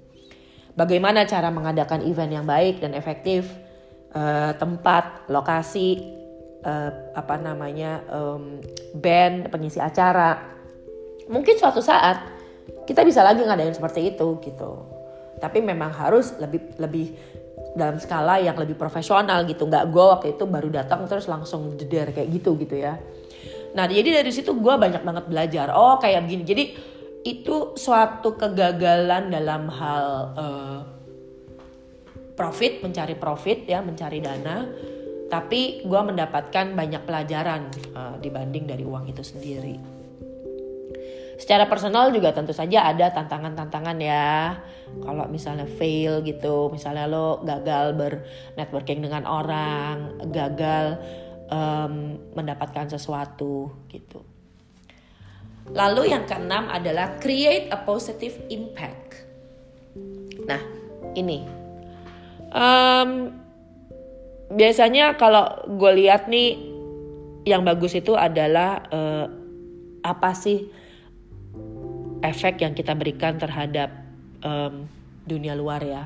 Bagaimana 0.74 1.28
cara 1.28 1.52
mengadakan 1.52 2.02
event 2.08 2.32
yang 2.32 2.48
baik 2.48 2.80
dan 2.80 2.96
efektif, 2.96 3.46
uh, 4.16 4.56
tempat, 4.56 5.28
lokasi, 5.28 6.00
uh, 6.64 7.12
apa 7.14 7.36
namanya, 7.36 8.02
um, 8.08 8.64
band, 8.96 9.52
pengisi 9.52 9.78
acara. 9.78 10.40
Mungkin 11.28 11.60
suatu 11.60 11.84
saat 11.84 12.24
kita 12.88 13.04
bisa 13.04 13.22
lagi 13.22 13.44
ngadain 13.44 13.76
seperti 13.76 14.16
itu 14.16 14.40
gitu. 14.40 14.72
Tapi 15.44 15.60
memang 15.60 15.92
harus 15.92 16.34
lebih 16.40 16.80
lebih 16.80 17.08
dalam 17.78 18.02
skala 18.02 18.42
yang 18.42 18.58
lebih 18.58 18.76
profesional 18.78 19.46
gitu. 19.46 19.66
Nggak 19.70 19.86
gue 19.90 20.06
waktu 20.06 20.28
itu 20.38 20.44
baru 20.50 20.70
datang 20.70 21.06
terus 21.06 21.30
langsung 21.30 21.78
jeder 21.78 22.10
kayak 22.14 22.30
gitu 22.34 22.58
gitu 22.58 22.76
ya. 22.80 22.98
Nah 23.78 23.86
jadi 23.86 24.22
dari 24.24 24.32
situ 24.34 24.58
gue 24.58 24.74
banyak 24.76 25.04
banget 25.06 25.26
belajar. 25.30 25.74
Oh 25.74 26.02
kayak 26.02 26.26
begini. 26.26 26.44
Jadi 26.46 26.64
itu 27.20 27.76
suatu 27.76 28.40
kegagalan 28.40 29.28
dalam 29.28 29.68
hal 29.68 30.06
uh, 30.40 30.80
profit, 32.34 32.80
mencari 32.80 33.20
profit 33.20 33.68
ya, 33.68 33.84
mencari 33.84 34.20
dana. 34.24 34.58
tapi 35.30 35.86
gue 35.86 36.02
mendapatkan 36.02 36.74
banyak 36.74 37.06
pelajaran 37.06 37.70
uh, 37.94 38.18
dibanding 38.18 38.66
dari 38.66 38.82
uang 38.82 39.14
itu 39.14 39.22
sendiri. 39.22 39.99
Secara 41.40 41.72
personal 41.72 42.12
juga 42.12 42.36
tentu 42.36 42.52
saja 42.52 42.92
ada 42.92 43.16
tantangan-tantangan 43.16 43.98
ya. 44.04 44.60
Kalau 45.00 45.24
misalnya 45.32 45.64
fail 45.64 46.20
gitu, 46.28 46.68
misalnya 46.68 47.08
lo 47.08 47.40
gagal 47.48 47.96
bernetworking 47.96 49.00
dengan 49.00 49.24
orang, 49.24 50.20
gagal 50.36 51.00
um, 51.48 52.20
mendapatkan 52.36 52.92
sesuatu 52.92 53.72
gitu. 53.88 54.20
Lalu 55.72 56.12
yang 56.12 56.28
keenam 56.28 56.68
adalah 56.68 57.16
create 57.24 57.72
a 57.72 57.80
positive 57.88 58.36
impact. 58.52 59.24
Nah, 60.44 60.60
ini 61.16 61.46
um, 62.54 63.32
biasanya 64.50 65.16
kalau 65.16 65.46
gue 65.70 65.92
lihat 66.06 66.28
nih 66.28 66.58
yang 67.46 67.64
bagus 67.66 67.96
itu 67.98 68.18
adalah 68.18 68.84
uh, 68.90 69.26
apa 70.02 70.32
sih 70.34 70.70
efek 72.24 72.64
yang 72.64 72.76
kita 72.76 72.96
berikan 72.96 73.40
terhadap 73.40 73.90
um, 74.44 74.88
dunia 75.24 75.56
luar 75.56 75.82
ya 75.84 76.04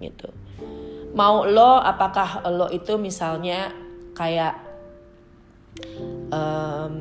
gitu. 0.00 0.28
Mau 1.14 1.46
lo 1.46 1.78
apakah 1.78 2.42
lo 2.50 2.66
itu 2.74 2.98
misalnya 2.98 3.70
kayak 4.18 4.54
um, 6.34 6.96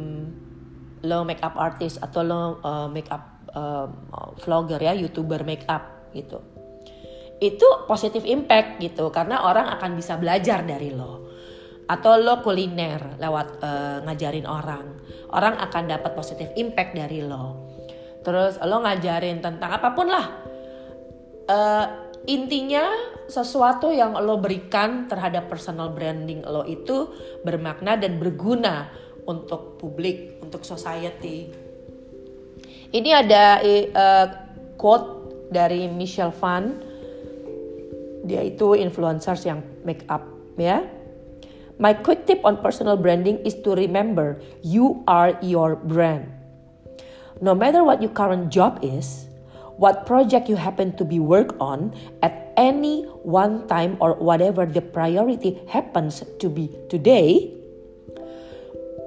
lo 1.03 1.25
make 1.25 1.41
up 1.41 1.57
artist 1.57 1.97
atau 1.99 2.21
lo 2.21 2.41
uh, 2.61 2.87
make 2.87 3.09
up 3.09 3.41
uh, 3.57 3.89
vlogger 4.37 4.79
ya 4.79 4.93
youtuber 4.93 5.41
make 5.41 5.65
up 5.65 6.13
gitu. 6.13 6.39
Itu 7.41 7.89
positif 7.89 8.23
impact 8.23 8.79
gitu 8.79 9.09
karena 9.09 9.43
orang 9.43 9.67
akan 9.75 9.97
bisa 9.97 10.15
belajar 10.15 10.61
dari 10.63 10.93
lo. 10.93 11.25
Atau 11.83 12.15
lo 12.15 12.39
kuliner 12.39 13.19
lewat 13.19 13.47
uh, 13.59 13.97
ngajarin 14.07 14.47
orang. 14.47 14.85
Orang 15.33 15.57
akan 15.57 15.83
dapat 15.89 16.13
positif 16.13 16.53
impact 16.55 16.93
dari 16.95 17.25
lo 17.25 17.72
terus 18.23 18.57
lo 18.63 18.81
ngajarin 18.81 19.43
tentang 19.43 19.71
apa 19.75 19.91
pun 19.91 20.07
lah 20.07 20.25
uh, 21.51 21.85
intinya 22.25 22.87
sesuatu 23.27 23.91
yang 23.91 24.15
lo 24.15 24.39
berikan 24.39 25.11
terhadap 25.11 25.51
personal 25.51 25.91
branding 25.91 26.43
lo 26.43 26.63
itu 26.63 27.11
bermakna 27.43 27.99
dan 27.99 28.17
berguna 28.17 28.87
untuk 29.27 29.79
publik 29.79 30.39
untuk 30.39 30.63
society 30.63 31.51
ini 32.93 33.09
ada 33.11 33.59
uh, 33.91 34.27
quote 34.79 35.07
dari 35.51 35.87
Michelle 35.91 36.33
Phan 36.33 36.93
dia 38.23 38.39
itu 38.39 38.73
influencers 38.73 39.43
yang 39.43 39.59
make 39.83 40.07
up 40.07 40.23
ya. 40.55 40.87
My 41.81 41.91
quick 41.91 42.23
tip 42.23 42.39
on 42.47 42.63
personal 42.63 42.95
branding 42.95 43.43
is 43.43 43.59
to 43.67 43.75
remember 43.75 44.39
you 44.63 45.03
are 45.09 45.35
your 45.43 45.75
brand. 45.75 46.31
No 47.43 47.51
matter 47.51 47.83
what 47.83 47.99
your 47.99 48.15
current 48.15 48.47
job 48.55 48.79
is, 48.79 49.27
what 49.75 50.07
project 50.07 50.47
you 50.47 50.55
happen 50.55 50.95
to 50.95 51.03
be 51.03 51.19
work 51.19 51.59
on 51.59 51.91
at 52.23 52.55
any 52.55 53.03
one 53.27 53.67
time 53.67 53.99
or 53.99 54.15
whatever 54.15 54.63
the 54.65 54.79
priority 54.79 55.59
happens 55.67 56.23
to 56.39 56.47
be 56.47 56.71
today, 56.87 57.51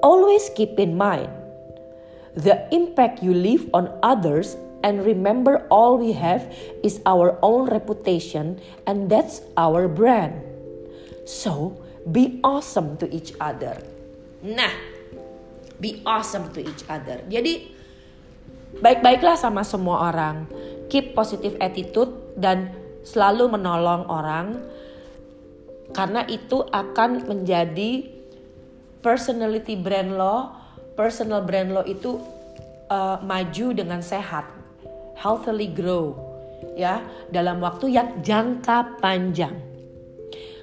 always 0.04 0.52
keep 0.52 0.76
in 0.76 1.00
mind 1.00 1.32
the 2.36 2.60
impact 2.68 3.24
you 3.24 3.32
leave 3.32 3.72
on 3.72 3.88
others 4.04 4.60
And 4.86 5.02
remember, 5.02 5.66
all 5.66 5.98
we 5.98 6.12
have 6.14 6.46
is 6.86 7.02
our 7.06 7.34
own 7.42 7.66
reputation, 7.66 8.62
and 8.86 9.10
that's 9.10 9.42
our 9.58 9.90
brand. 9.90 10.38
So, 11.26 11.74
be 12.14 12.38
awesome 12.46 12.94
to 13.02 13.10
each 13.10 13.34
other. 13.42 13.82
Nah, 14.46 14.70
be 15.82 16.06
awesome 16.06 16.54
to 16.54 16.62
each 16.62 16.86
other. 16.86 17.18
Jadi, 17.26 17.75
baik-baiklah 18.80 19.36
sama 19.38 19.62
semua 19.62 20.10
orang. 20.12 20.48
Keep 20.86 21.18
positive 21.18 21.58
attitude 21.58 22.12
dan 22.38 22.70
selalu 23.02 23.50
menolong 23.50 24.06
orang 24.06 24.60
karena 25.94 26.26
itu 26.26 26.66
akan 26.66 27.24
menjadi 27.24 28.04
personality 29.00 29.78
brand 29.78 30.18
lo, 30.18 30.50
personal 30.98 31.46
brand 31.46 31.70
lo 31.70 31.82
itu 31.86 32.18
uh, 32.90 33.22
maju 33.22 33.66
dengan 33.72 34.02
sehat 34.02 34.46
healthily 35.16 35.70
grow 35.72 36.12
ya 36.76 37.00
dalam 37.32 37.62
waktu 37.62 37.94
yang 37.94 38.20
jangka 38.20 39.00
panjang. 39.00 39.56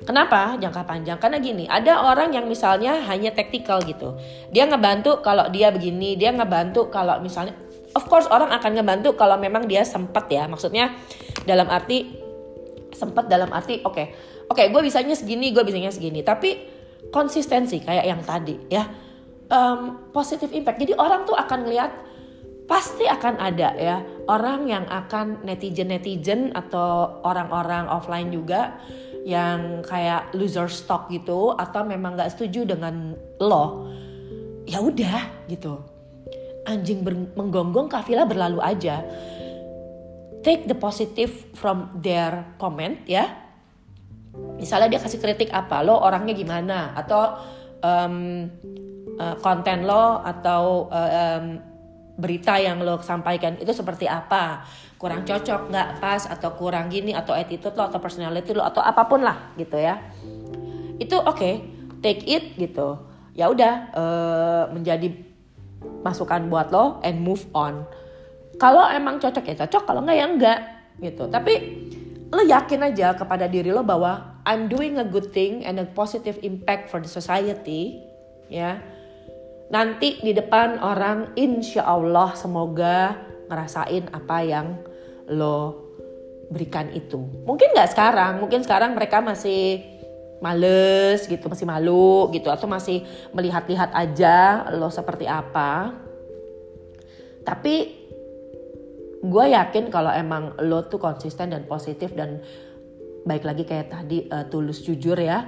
Kenapa 0.04 0.60
jangka 0.60 0.84
panjang? 0.84 1.15
Karena 1.15 1.39
gini, 1.39 1.63
ada 1.63 2.04
orang 2.04 2.36
yang 2.36 2.43
misalnya 2.43 2.99
hanya 3.08 3.32
taktikal 3.32 3.80
gitu. 3.88 4.19
Dia 4.52 4.67
ngebantu 4.67 5.23
kalau 5.23 5.47
dia 5.47 5.71
begini, 5.71 6.19
dia 6.19 6.36
ngebantu 6.36 6.91
kalau 6.91 7.23
misalnya 7.23 7.56
of 7.93 8.06
course 8.10 8.27
orang 8.29 8.49
akan 8.53 8.77
ngebantu 8.77 9.15
kalau 9.17 9.38
memang 9.38 9.65
dia 9.65 9.86
sempat 9.86 10.29
ya. 10.29 10.45
Maksudnya 10.49 10.93
dalam 11.47 11.69
arti 11.69 12.19
sempat 12.93 13.29
dalam 13.29 13.49
arti 13.53 13.82
oke. 13.82 13.93
Okay, 13.93 14.06
oke, 14.49 14.58
okay, 14.58 14.65
gue 14.69 14.82
bisanya 14.82 15.15
segini, 15.17 15.49
gue 15.49 15.63
bisanya 15.65 15.89
segini. 15.93 16.21
Tapi 16.21 16.69
konsistensi 17.10 17.82
kayak 17.82 18.06
yang 18.06 18.21
tadi 18.21 18.56
ya. 18.69 18.86
Um, 19.53 20.10
positive 20.10 20.49
impact. 20.56 20.82
Jadi 20.82 20.97
orang 20.97 21.29
tuh 21.29 21.38
akan 21.38 21.69
lihat 21.69 21.91
pasti 22.63 23.06
akan 23.06 23.38
ada 23.43 23.75
ya 23.75 23.99
orang 24.32 24.71
yang 24.71 24.86
akan 24.88 25.43
netizen-netizen 25.43 26.56
atau 26.56 27.19
orang-orang 27.27 27.91
offline 27.91 28.32
juga 28.32 28.79
yang 29.23 29.84
kayak 29.84 30.36
loser 30.36 30.67
stock 30.67 31.08
gitu 31.12 31.56
atau 31.56 31.84
memang 31.88 32.15
nggak 32.15 32.32
setuju 32.36 32.75
dengan 32.75 33.15
lo 33.39 33.88
ya 34.63 34.79
udah 34.79 35.47
gitu 35.51 35.79
anjing 36.63 37.04
menggonggong 37.36 37.91
kafilah 37.91 38.28
berlalu 38.28 38.60
aja. 38.63 39.04
Take 40.43 40.67
the 40.67 40.76
positive 40.76 41.32
from 41.56 42.04
their 42.04 42.43
comment 42.60 42.99
ya. 43.08 43.32
Misalnya 44.60 44.97
dia 44.97 45.02
kasih 45.04 45.21
kritik 45.21 45.54
apa 45.56 45.80
lo 45.86 45.99
orangnya 46.04 46.36
gimana? 46.36 46.91
Atau 46.97 47.39
um, 47.80 48.15
uh, 49.19 49.36
konten 49.39 49.88
lo 49.88 50.19
atau 50.19 50.91
uh, 50.91 51.12
um, 51.39 51.45
berita 52.19 52.60
yang 52.60 52.84
lo 52.84 52.99
sampaikan 52.99 53.56
itu 53.56 53.71
seperti 53.71 54.04
apa? 54.04 54.67
Kurang 54.99 55.23
cocok 55.23 55.71
nggak 55.71 55.89
pas? 56.04 56.28
Atau 56.28 56.60
kurang 56.60 56.91
gini? 56.91 57.15
Atau 57.15 57.32
attitude 57.32 57.76
lo 57.80 57.88
atau 57.88 58.04
personality 58.04 58.52
lo 58.52 58.67
atau 58.67 58.84
apa 58.84 59.08
pun 59.08 59.23
lah 59.23 59.56
gitu 59.56 59.80
ya. 59.80 59.99
Itu 60.99 61.23
oke 61.23 61.39
okay, 61.39 61.54
take 62.04 62.23
it 62.28 62.60
gitu. 62.60 62.99
Ya 63.32 63.47
udah 63.47 63.73
uh, 63.95 64.63
menjadi 64.76 65.33
masukan 66.04 66.52
buat 66.52 66.69
lo 66.69 67.00
and 67.02 67.24
move 67.24 67.43
on. 67.56 67.88
Kalau 68.60 68.86
emang 68.91 69.17
cocok 69.17 69.43
ya 69.43 69.56
cocok 69.65 69.84
kalau 69.88 70.02
nggak 70.04 70.17
ya 70.17 70.26
enggak 70.28 70.60
gitu. 71.02 71.24
Tapi 71.32 71.54
lo 72.34 72.41
yakin 72.43 72.82
aja 72.89 73.13
kepada 73.13 73.46
diri 73.50 73.69
lo 73.69 73.82
bahwa 73.82 74.41
I'm 74.43 74.67
doing 74.67 75.00
a 75.00 75.08
good 75.08 75.32
thing 75.32 75.63
and 75.63 75.80
a 75.80 75.88
positive 75.88 76.41
impact 76.43 76.91
for 76.91 77.00
the 77.00 77.10
society 77.10 78.04
ya. 78.52 78.78
Nanti 79.72 80.22
di 80.22 80.36
depan 80.36 80.78
orang 80.84 81.34
insya 81.39 81.88
Allah 81.88 82.36
semoga 82.36 83.17
ngerasain 83.48 84.12
apa 84.12 84.38
yang 84.43 84.78
lo 85.32 85.82
berikan 86.52 86.91
itu. 86.93 87.17
Mungkin 87.48 87.74
nggak 87.74 87.96
sekarang, 87.96 88.38
mungkin 88.43 88.62
sekarang 88.62 88.93
mereka 88.93 89.24
masih 89.24 89.92
males 90.43 91.23
gitu, 91.23 91.47
masih 91.47 91.63
malu 91.63 92.27
gitu, 92.36 92.51
atau 92.51 92.67
masih 92.67 93.08
melihat-lihat 93.32 93.95
aja 93.95 94.67
lo 94.75 94.91
seperti 94.91 95.23
apa. 95.23 95.95
Tapi 97.47 98.03
gue 99.23 99.45
yakin 99.56 99.88
kalau 99.88 100.12
emang 100.12 100.60
lo 100.60 100.84
tuh 100.91 100.99
konsisten 100.99 101.56
dan 101.56 101.63
positif 101.63 102.12
dan 102.12 102.43
baik 103.23 103.47
lagi 103.47 103.63
kayak 103.63 103.88
tadi 103.88 104.27
uh, 104.27 104.43
tulus 104.51 104.84
jujur 104.84 105.15
ya 105.15 105.47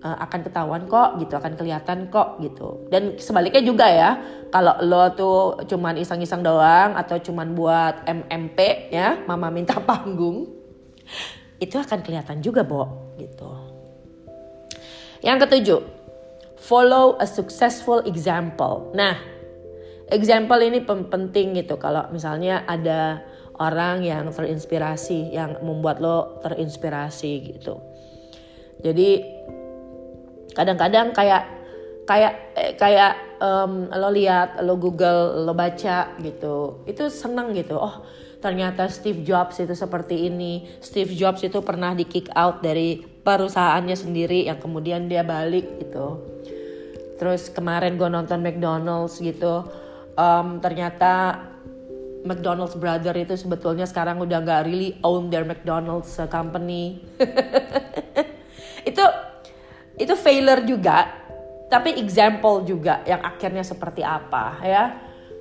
uh, 0.00 0.16
akan 0.24 0.40
ketahuan 0.40 0.88
kok 0.88 1.20
gitu 1.20 1.36
akan 1.36 1.52
kelihatan 1.52 2.08
kok 2.08 2.40
gitu 2.40 2.88
dan 2.88 3.20
sebaliknya 3.20 3.60
juga 3.60 3.86
ya 3.92 4.10
kalau 4.48 4.72
lo 4.80 5.04
tuh 5.12 5.40
cuman 5.68 6.00
iseng-iseng 6.00 6.40
doang 6.40 6.96
atau 6.96 7.20
cuman 7.20 7.52
buat 7.52 8.08
MMP 8.08 8.88
ya 8.88 9.20
mama 9.28 9.52
minta 9.52 9.76
panggung 9.88 10.48
itu 11.60 11.76
akan 11.76 12.00
kelihatan 12.00 12.40
juga 12.40 12.64
bo 12.64 13.12
gitu 13.20 13.52
yang 15.24 15.40
ketujuh 15.40 15.80
follow 16.60 17.16
a 17.18 17.26
successful 17.26 18.04
example. 18.04 18.92
Nah 18.92 19.16
example 20.12 20.60
ini 20.60 20.84
penting 20.84 21.56
gitu. 21.56 21.80
Kalau 21.80 22.06
misalnya 22.12 22.62
ada 22.68 23.24
orang 23.58 24.04
yang 24.04 24.28
terinspirasi 24.28 25.32
yang 25.32 25.56
membuat 25.64 25.98
lo 26.04 26.38
terinspirasi 26.44 27.56
gitu. 27.56 27.80
Jadi 28.84 29.24
kadang-kadang 30.52 31.16
kayak 31.16 31.42
kayak 32.04 32.34
eh, 32.54 32.72
kayak 32.76 33.40
um, 33.40 33.88
lo 33.88 34.12
lihat 34.12 34.60
lo 34.60 34.76
Google 34.76 35.48
lo 35.48 35.56
baca 35.56 36.12
gitu. 36.20 36.84
Itu 36.84 37.08
seneng 37.08 37.56
gitu. 37.56 37.80
Oh 37.80 38.04
ternyata 38.44 38.84
Steve 38.92 39.24
Jobs 39.24 39.56
itu 39.56 39.72
seperti 39.72 40.28
ini. 40.28 40.68
Steve 40.84 41.16
Jobs 41.16 41.40
itu 41.40 41.64
pernah 41.64 41.96
di 41.96 42.04
kick 42.04 42.28
out 42.36 42.60
dari 42.60 43.00
perusahaannya 43.00 43.96
sendiri 43.96 44.44
yang 44.44 44.60
kemudian 44.60 45.08
dia 45.08 45.24
balik 45.24 45.80
gitu. 45.80 46.20
Terus 47.16 47.48
kemarin 47.48 47.96
gue 47.96 48.04
nonton 48.04 48.44
McDonald's 48.44 49.16
gitu, 49.16 49.64
um, 50.20 50.60
ternyata 50.60 51.40
McDonald's 52.28 52.76
brother 52.76 53.16
itu 53.16 53.32
sebetulnya 53.32 53.88
sekarang 53.88 54.20
udah 54.20 54.44
nggak 54.44 54.68
really 54.68 54.92
own 55.00 55.32
their 55.32 55.48
McDonald's 55.48 56.12
company. 56.28 57.00
itu 58.90 59.04
itu 59.96 60.14
failure 60.20 60.60
juga, 60.68 61.08
tapi 61.72 61.96
example 61.96 62.60
juga 62.68 63.00
yang 63.08 63.24
akhirnya 63.24 63.64
seperti 63.64 64.04
apa 64.04 64.60
ya. 64.60 64.84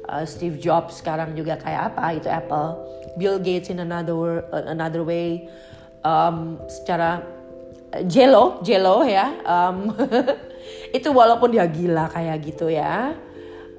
Uh, 0.03 0.27
Steve 0.27 0.59
Jobs 0.59 0.99
sekarang 0.99 1.31
juga 1.31 1.55
kayak 1.55 1.95
apa 1.95 2.19
itu 2.19 2.27
Apple, 2.27 2.75
Bill 3.15 3.39
Gates 3.39 3.71
in 3.71 3.79
another 3.79 4.43
uh, 4.51 4.67
another 4.67 4.99
way, 4.99 5.47
um, 6.03 6.59
secara 6.67 7.23
uh, 7.95 8.03
Jello 8.03 8.59
Jello 8.67 9.07
ya, 9.07 9.31
um, 9.47 9.95
itu 10.97 11.07
walaupun 11.07 11.55
dia 11.55 11.63
gila 11.71 12.11
kayak 12.11 12.35
gitu 12.43 12.67
ya, 12.67 13.15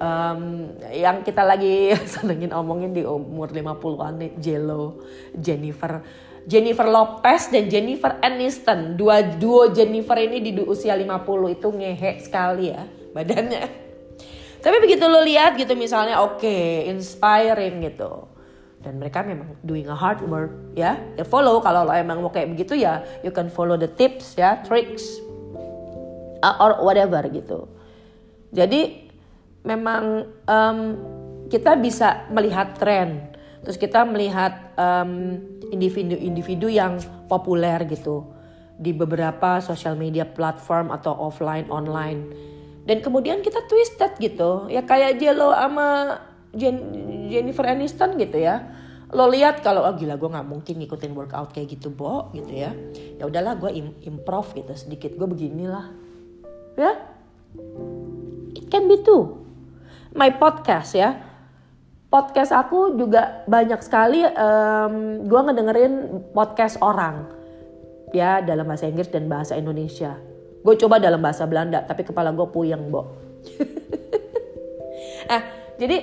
um, 0.01 0.73
yang 0.89 1.21
kita 1.21 1.45
lagi 1.45 1.93
senengin 2.17 2.49
omongin 2.57 2.97
di 2.97 3.05
umur 3.05 3.53
50-an 3.53 4.17
nih 4.17 4.33
Jello, 4.41 5.05
Jennifer 5.37 6.01
Jennifer 6.45 6.85
Lopez 6.85 7.49
dan 7.49 7.69
Jennifer 7.69 8.21
Aniston. 8.21 8.93
Dua 8.93 9.21
duo 9.21 9.73
Jennifer 9.73 10.17
ini 10.21 10.41
di 10.41 10.51
usia 10.61 10.93
50 10.93 11.57
itu 11.57 11.67
ngehe 11.73 12.11
sekali 12.21 12.69
ya 12.69 12.85
badannya. 13.13 13.84
Tapi 14.65 14.81
begitu 14.81 15.05
lo 15.05 15.21
lihat 15.21 15.61
gitu 15.61 15.77
misalnya 15.77 16.25
oke, 16.25 16.41
okay, 16.41 16.89
inspiring 16.89 17.85
gitu. 17.85 18.25
Dan 18.81 18.97
mereka 18.97 19.21
memang 19.21 19.61
doing 19.61 19.85
a 19.85 19.93
hard 19.93 20.25
work 20.25 20.73
ya. 20.73 20.97
Ya 21.13 21.21
follow 21.21 21.61
kalau 21.61 21.85
lo 21.85 21.93
emang 21.93 22.25
mau 22.25 22.33
kayak 22.33 22.49
begitu 22.57 22.73
ya, 22.81 23.05
you 23.21 23.29
can 23.29 23.53
follow 23.53 23.77
the 23.77 23.85
tips 23.85 24.33
ya, 24.33 24.65
tricks 24.65 25.21
uh, 26.41 26.57
or 26.57 26.81
whatever 26.81 27.21
gitu. 27.29 27.69
Jadi 28.49 29.05
memang 29.61 30.33
um, 30.49 30.79
kita 31.45 31.77
bisa 31.77 32.25
melihat 32.33 32.73
tren, 32.73 33.37
terus 33.61 33.77
kita 33.77 34.01
melihat 34.01 34.73
um, 34.81 35.45
individu-individu 35.69 36.73
yang 36.73 36.97
populer 37.29 37.85
gitu 37.85 38.25
di 38.81 38.97
beberapa 38.97 39.61
social 39.61 39.93
media 39.93 40.25
platform 40.25 40.89
atau 40.89 41.13
offline 41.13 41.69
online 41.69 42.54
dan 42.85 43.01
kemudian 43.01 43.41
kita 43.41 43.65
twisted 43.65 44.13
gitu. 44.21 44.69
Ya 44.69 44.85
kayak 44.85 45.17
Jello 45.17 45.49
sama 45.51 46.21
Jen 46.53 46.77
Jennifer 47.33 47.65
Aniston 47.65 48.15
gitu 48.21 48.37
ya. 48.37 48.61
Lo 49.09 49.25
lihat 49.29 49.65
kalau 49.65 49.85
oh 49.85 49.93
gila 49.97 50.17
gue 50.17 50.29
nggak 50.29 50.47
mungkin 50.47 50.81
ngikutin 50.81 51.13
workout 51.17 51.49
kayak 51.49 51.77
gitu 51.77 51.89
bo 51.89 52.29
gitu 52.37 52.53
ya. 52.53 52.71
Ya 53.17 53.25
udahlah 53.25 53.57
gue 53.57 53.73
im 53.73 53.87
improv 54.05 54.53
gitu 54.53 54.69
sedikit. 54.77 55.17
Gue 55.17 55.25
beginilah. 55.25 55.89
Ya? 56.77 56.93
It 58.53 58.69
can 58.69 58.85
be 58.85 59.01
too. 59.01 59.41
My 60.13 60.29
podcast 60.37 60.93
ya. 60.93 61.25
Podcast 62.13 62.53
aku 62.53 62.95
juga 62.95 63.43
banyak 63.49 63.81
sekali 63.81 64.23
um, 64.23 65.25
gue 65.25 65.41
ngedengerin 65.41 65.93
podcast 66.37 66.77
orang. 66.85 67.33
Ya 68.13 68.45
dalam 68.45 68.69
bahasa 68.69 68.85
Inggris 68.85 69.09
dan 69.09 69.25
bahasa 69.25 69.57
Indonesia. 69.57 70.34
Gue 70.65 70.75
coba 70.81 70.97
dalam 70.97 71.21
bahasa 71.21 71.45
Belanda 71.45 71.85
tapi 71.85 72.01
kepala 72.01 72.33
gue 72.33 72.47
puyeng, 72.49 72.89
Bo. 72.89 73.13
nah, 75.29 75.41
jadi 75.81 75.97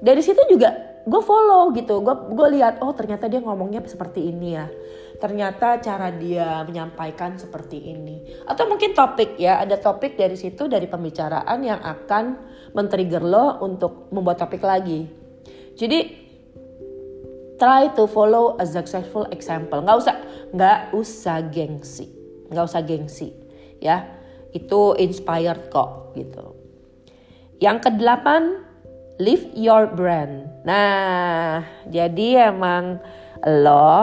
dari 0.00 0.22
situ 0.24 0.40
juga 0.48 0.72
gue 1.04 1.20
follow 1.20 1.68
gitu. 1.76 2.00
Gue 2.00 2.16
gue 2.32 2.48
lihat 2.56 2.80
oh 2.80 2.96
ternyata 2.96 3.28
dia 3.28 3.44
ngomongnya 3.44 3.84
seperti 3.84 4.24
ini 4.32 4.56
ya. 4.56 4.64
Ternyata 5.20 5.84
cara 5.84 6.08
dia 6.08 6.64
menyampaikan 6.64 7.36
seperti 7.36 7.92
ini. 7.92 8.24
Atau 8.48 8.64
mungkin 8.64 8.96
topik 8.96 9.36
ya, 9.36 9.60
ada 9.60 9.76
topik 9.76 10.16
dari 10.16 10.40
situ 10.40 10.64
dari 10.64 10.88
pembicaraan 10.88 11.60
yang 11.60 11.84
akan 11.84 12.24
men-trigger 12.72 13.20
lo 13.20 13.60
untuk 13.60 14.08
membuat 14.10 14.40
topik 14.40 14.64
lagi 14.64 15.24
jadi 15.74 16.06
try 17.58 17.90
to 17.98 18.06
follow 18.06 18.54
a 18.62 18.66
successful 18.66 19.26
example. 19.34 19.82
Nggak 19.82 19.98
usah 19.98 20.16
nggak 20.54 20.78
usah 20.94 21.38
gengsi, 21.50 22.06
nggak 22.50 22.64
usah 22.64 22.82
gengsi, 22.86 23.34
ya. 23.84 24.08
Itu 24.56 24.96
inspired 24.96 25.68
kok 25.68 26.16
gitu. 26.16 26.56
Yang 27.60 27.90
kedelapan, 27.90 28.64
live 29.20 29.44
your 29.52 29.92
brand. 29.92 30.48
Nah, 30.64 31.60
jadi 31.86 32.50
emang 32.50 32.98
lo 33.44 34.00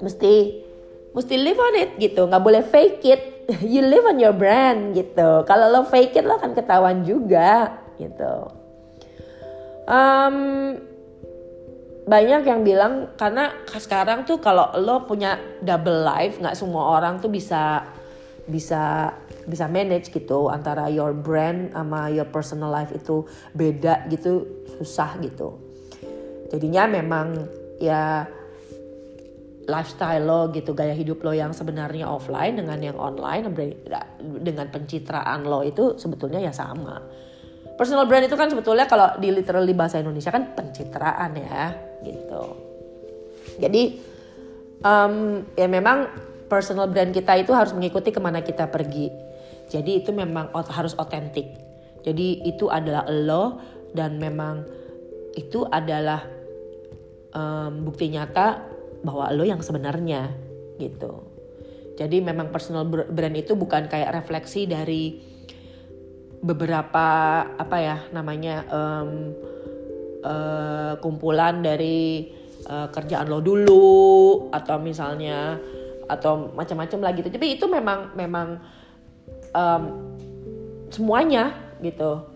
mesti 0.00 0.62
mesti 1.10 1.34
live 1.34 1.58
on 1.58 1.74
it 1.76 1.90
gitu, 1.98 2.30
nggak 2.30 2.44
boleh 2.44 2.62
fake 2.62 3.02
it. 3.02 3.22
You 3.66 3.82
live 3.82 4.06
on 4.06 4.22
your 4.22 4.32
brand 4.32 4.94
gitu. 4.94 5.42
Kalau 5.42 5.66
lo 5.74 5.82
fake 5.82 6.22
it 6.22 6.24
lo 6.24 6.38
akan 6.38 6.54
ketahuan 6.54 7.02
juga 7.02 7.82
gitu 7.98 8.60
um, 9.90 10.36
banyak 12.06 12.42
yang 12.46 12.60
bilang 12.66 13.14
karena 13.14 13.54
sekarang 13.70 14.26
tuh 14.26 14.42
kalau 14.42 14.72
lo 14.78 15.04
punya 15.04 15.38
double 15.62 16.06
life 16.06 16.38
nggak 16.38 16.56
semua 16.58 16.98
orang 16.98 17.22
tuh 17.22 17.30
bisa 17.30 17.86
bisa 18.50 19.14
bisa 19.46 19.70
manage 19.70 20.10
gitu 20.10 20.50
antara 20.50 20.90
your 20.90 21.14
brand 21.14 21.70
sama 21.72 22.10
your 22.10 22.26
personal 22.28 22.68
life 22.68 22.90
itu 22.90 23.24
beda 23.54 24.10
gitu 24.10 24.44
susah 24.76 25.16
gitu. 25.22 25.56
Jadinya 26.50 26.90
memang 26.90 27.46
ya 27.78 28.26
lifestyle 29.70 30.26
lo 30.26 30.40
gitu 30.50 30.74
gaya 30.74 30.92
hidup 30.92 31.22
lo 31.22 31.30
yang 31.30 31.54
sebenarnya 31.54 32.10
offline 32.10 32.58
dengan 32.58 32.78
yang 32.82 32.98
online 32.98 33.46
dengan 34.18 34.66
pencitraan 34.68 35.46
lo 35.46 35.62
itu 35.62 35.94
sebetulnya 35.94 36.42
ya 36.42 36.50
sama. 36.50 36.98
Personal 37.78 38.04
brand 38.04 38.26
itu 38.26 38.36
kan 38.36 38.50
sebetulnya 38.50 38.84
kalau 38.84 39.16
di 39.16 39.32
literally 39.32 39.72
bahasa 39.72 40.02
Indonesia 40.02 40.28
kan 40.28 40.52
pencitraan 40.52 41.32
ya 41.38 41.72
gitu. 42.04 42.44
Jadi 43.56 43.82
um, 44.84 45.44
ya 45.56 45.64
memang 45.70 46.29
personal 46.50 46.90
brand 46.90 47.14
kita 47.14 47.38
itu 47.38 47.54
harus 47.54 47.70
mengikuti 47.70 48.10
ke 48.10 48.18
mana 48.18 48.42
kita 48.42 48.66
pergi. 48.66 49.08
Jadi 49.70 50.02
itu 50.02 50.10
memang 50.10 50.50
harus 50.50 50.98
otentik. 50.98 51.46
Jadi 52.02 52.42
itu 52.42 52.66
adalah 52.66 53.06
lo 53.06 53.62
dan 53.94 54.18
memang 54.18 54.66
itu 55.38 55.62
adalah 55.70 56.26
um, 57.30 57.86
bukti 57.86 58.10
nyata 58.10 58.66
bahwa 59.06 59.30
lo 59.30 59.46
yang 59.46 59.62
sebenarnya 59.62 60.34
gitu. 60.82 61.22
Jadi 61.94 62.18
memang 62.18 62.50
personal 62.50 62.88
brand 62.88 63.36
itu 63.36 63.54
bukan 63.54 63.86
kayak 63.86 64.10
refleksi 64.10 64.66
dari 64.66 65.20
beberapa 66.40 67.06
apa 67.44 67.76
ya 67.76 67.96
namanya 68.16 68.64
um, 68.72 69.36
uh, 70.24 70.96
kumpulan 71.04 71.60
dari 71.60 72.32
uh, 72.64 72.88
kerjaan 72.88 73.28
lo 73.28 73.44
dulu 73.44 74.48
atau 74.48 74.80
misalnya 74.80 75.60
atau 76.10 76.50
macam-macam 76.52 76.98
lagi 77.06 77.22
gitu. 77.22 77.30
Tapi 77.30 77.48
itu 77.54 77.66
memang 77.70 78.10
memang 78.18 78.58
um, 79.54 79.82
semuanya 80.90 81.54
gitu. 81.78 82.26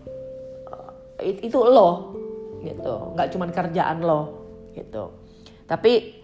Uh, 0.71 0.91
itu 1.19 1.59
lo 1.59 2.15
gitu, 2.63 3.13
nggak 3.13 3.29
cuma 3.35 3.45
kerjaan 3.51 3.99
lo 4.01 4.47
gitu. 4.73 5.11
Tapi 5.67 6.17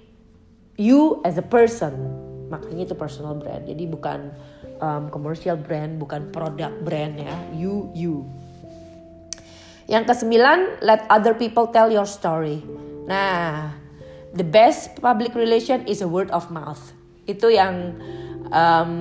you 0.79 1.21
as 1.27 1.37
a 1.37 1.45
person, 1.45 1.93
makanya 2.49 2.89
itu 2.89 2.95
personal 2.97 3.37
brand. 3.37 3.67
Jadi 3.67 3.83
bukan 3.85 4.33
um, 4.81 5.03
commercial 5.13 5.55
brand, 5.55 6.01
bukan 6.01 6.33
produk 6.33 6.73
brand 6.81 7.19
ya. 7.21 7.35
You, 7.53 7.93
you. 7.93 8.25
Yang 9.85 10.15
kesembilan, 10.15 10.81
let 10.81 11.03
other 11.11 11.35
people 11.35 11.67
tell 11.69 11.91
your 11.91 12.07
story. 12.07 12.63
Nah, 13.05 13.75
the 14.31 14.45
best 14.45 14.97
public 15.03 15.35
relation 15.35 15.83
is 15.83 15.99
a 15.99 16.07
word 16.07 16.31
of 16.31 16.47
mouth. 16.47 16.79
Itu 17.31 17.47
yang 17.47 17.95
um, 18.51 18.93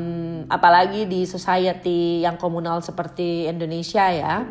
apalagi 0.47 1.05
di 1.11 1.27
society 1.27 2.23
yang 2.23 2.39
komunal 2.39 2.81
seperti 2.81 3.51
Indonesia 3.51 4.07
ya. 4.09 4.47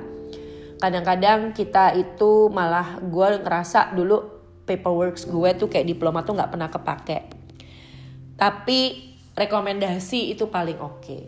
Kadang-kadang 0.80 1.52
kita 1.52 1.92
itu 1.96 2.48
malah 2.48 3.00
gue 3.04 3.44
ngerasa 3.44 3.92
dulu 3.92 4.40
paperwork 4.64 5.20
gue 5.20 5.50
tuh 5.58 5.68
kayak 5.68 5.88
diploma 5.90 6.24
tuh 6.24 6.40
nggak 6.40 6.52
pernah 6.52 6.70
kepake. 6.72 7.20
Tapi 8.40 8.80
rekomendasi 9.36 10.32
itu 10.32 10.48
paling 10.48 10.80
oke. 10.80 11.04
Okay. 11.04 11.24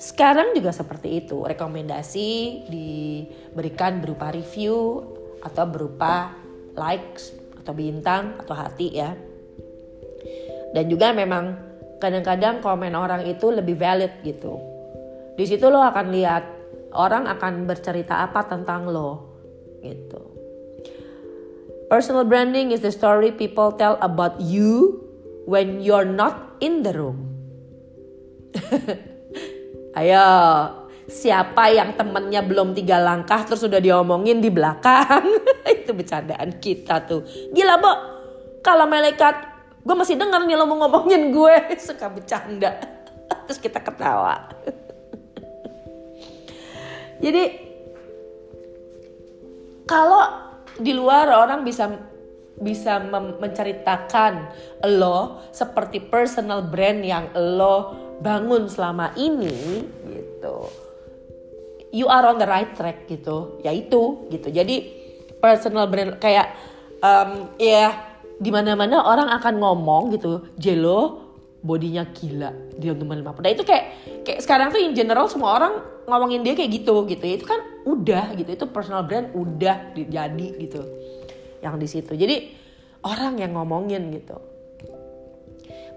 Sekarang 0.00 0.56
juga 0.56 0.72
seperti 0.72 1.24
itu, 1.24 1.44
rekomendasi 1.44 2.28
diberikan 2.72 4.00
berupa 4.00 4.32
review 4.32 5.04
atau 5.44 5.64
berupa 5.68 6.32
likes 6.72 7.36
atau 7.60 7.72
bintang 7.76 8.40
atau 8.40 8.56
hati 8.56 8.96
ya. 8.96 9.12
Dan 10.72 10.88
juga 10.88 11.12
memang 11.12 11.69
kadang-kadang 12.00 12.64
komen 12.64 12.96
orang 12.96 13.28
itu 13.28 13.52
lebih 13.52 13.76
valid 13.76 14.24
gitu. 14.24 14.56
Di 15.36 15.44
situ 15.44 15.68
lo 15.68 15.84
akan 15.84 16.06
lihat 16.10 16.44
orang 16.96 17.28
akan 17.30 17.68
bercerita 17.68 18.24
apa 18.26 18.48
tentang 18.48 18.88
lo 18.88 19.30
gitu. 19.84 20.30
Personal 21.90 22.24
branding 22.24 22.70
is 22.70 22.80
the 22.80 22.94
story 22.94 23.34
people 23.34 23.74
tell 23.74 23.98
about 24.00 24.38
you 24.38 25.02
when 25.44 25.82
you're 25.82 26.06
not 26.06 26.54
in 26.62 26.86
the 26.86 26.94
room. 26.94 27.26
Ayo, 29.98 30.26
siapa 31.10 31.74
yang 31.74 31.98
temennya 31.98 32.46
belum 32.46 32.78
tiga 32.78 33.02
langkah 33.02 33.42
terus 33.42 33.66
udah 33.66 33.82
diomongin 33.82 34.38
di 34.38 34.54
belakang? 34.54 35.42
Itu 35.82 35.90
bercandaan 35.90 36.62
kita 36.62 37.02
tuh. 37.10 37.26
Gila, 37.50 37.74
Bo. 37.82 37.92
Kalau 38.62 38.86
malaikat, 38.86 39.59
gue 39.90 39.98
masih 39.98 40.14
denger 40.14 40.46
nih 40.46 40.54
lo 40.54 40.70
mau 40.70 40.86
ngomongin 40.86 41.34
gue. 41.34 41.54
Suka 41.82 42.06
bercanda. 42.06 42.78
Terus 43.50 43.58
kita 43.58 43.82
ketawa. 43.82 44.46
Jadi, 47.26 47.42
kalau 49.90 50.22
di 50.78 50.94
luar 50.94 51.26
orang 51.34 51.66
bisa 51.66 51.90
bisa 52.60 53.02
menceritakan 53.10 54.52
lo 55.00 55.48
seperti 55.50 55.98
personal 55.98 56.70
brand 56.70 57.02
yang 57.02 57.34
lo 57.34 57.98
bangun 58.20 58.68
selama 58.68 59.16
ini 59.16 59.80
gitu 60.04 60.68
you 61.88 62.04
are 62.04 62.28
on 62.28 62.36
the 62.36 62.44
right 62.44 62.76
track 62.76 63.08
gitu 63.08 63.64
ya 63.64 63.72
itu 63.72 64.28
gitu 64.28 64.52
jadi 64.52 64.76
personal 65.40 65.88
brand 65.88 66.20
kayak 66.20 66.52
um, 67.00 67.48
ya 67.56 67.96
di 67.96 68.09
mana 68.48 68.72
mana 68.72 69.04
orang 69.04 69.28
akan 69.36 69.60
ngomong 69.60 70.16
gitu 70.16 70.48
Jelo 70.56 71.28
bodinya 71.60 72.08
gila 72.08 72.72
dia 72.80 72.96
teman 72.96 73.20
lima 73.20 73.36
nah 73.36 73.52
itu 73.52 73.60
kayak 73.68 73.84
kayak 74.24 74.40
sekarang 74.40 74.72
tuh 74.72 74.80
in 74.80 74.96
general 74.96 75.28
semua 75.28 75.60
orang 75.60 75.74
ngomongin 76.10 76.42
dia 76.42 76.58
kayak 76.58 76.82
gitu 76.82 77.06
gitu. 77.06 77.22
Itu 77.22 77.44
kan 77.46 77.62
udah 77.86 78.34
gitu 78.34 78.50
itu 78.50 78.66
personal 78.66 79.06
brand 79.06 79.30
udah 79.30 79.94
jadi 79.94 80.46
gitu 80.58 80.82
yang 81.62 81.78
di 81.78 81.86
situ. 81.86 82.12
Jadi 82.18 82.50
orang 83.06 83.38
yang 83.38 83.54
ngomongin 83.54 84.10
gitu. 84.10 84.36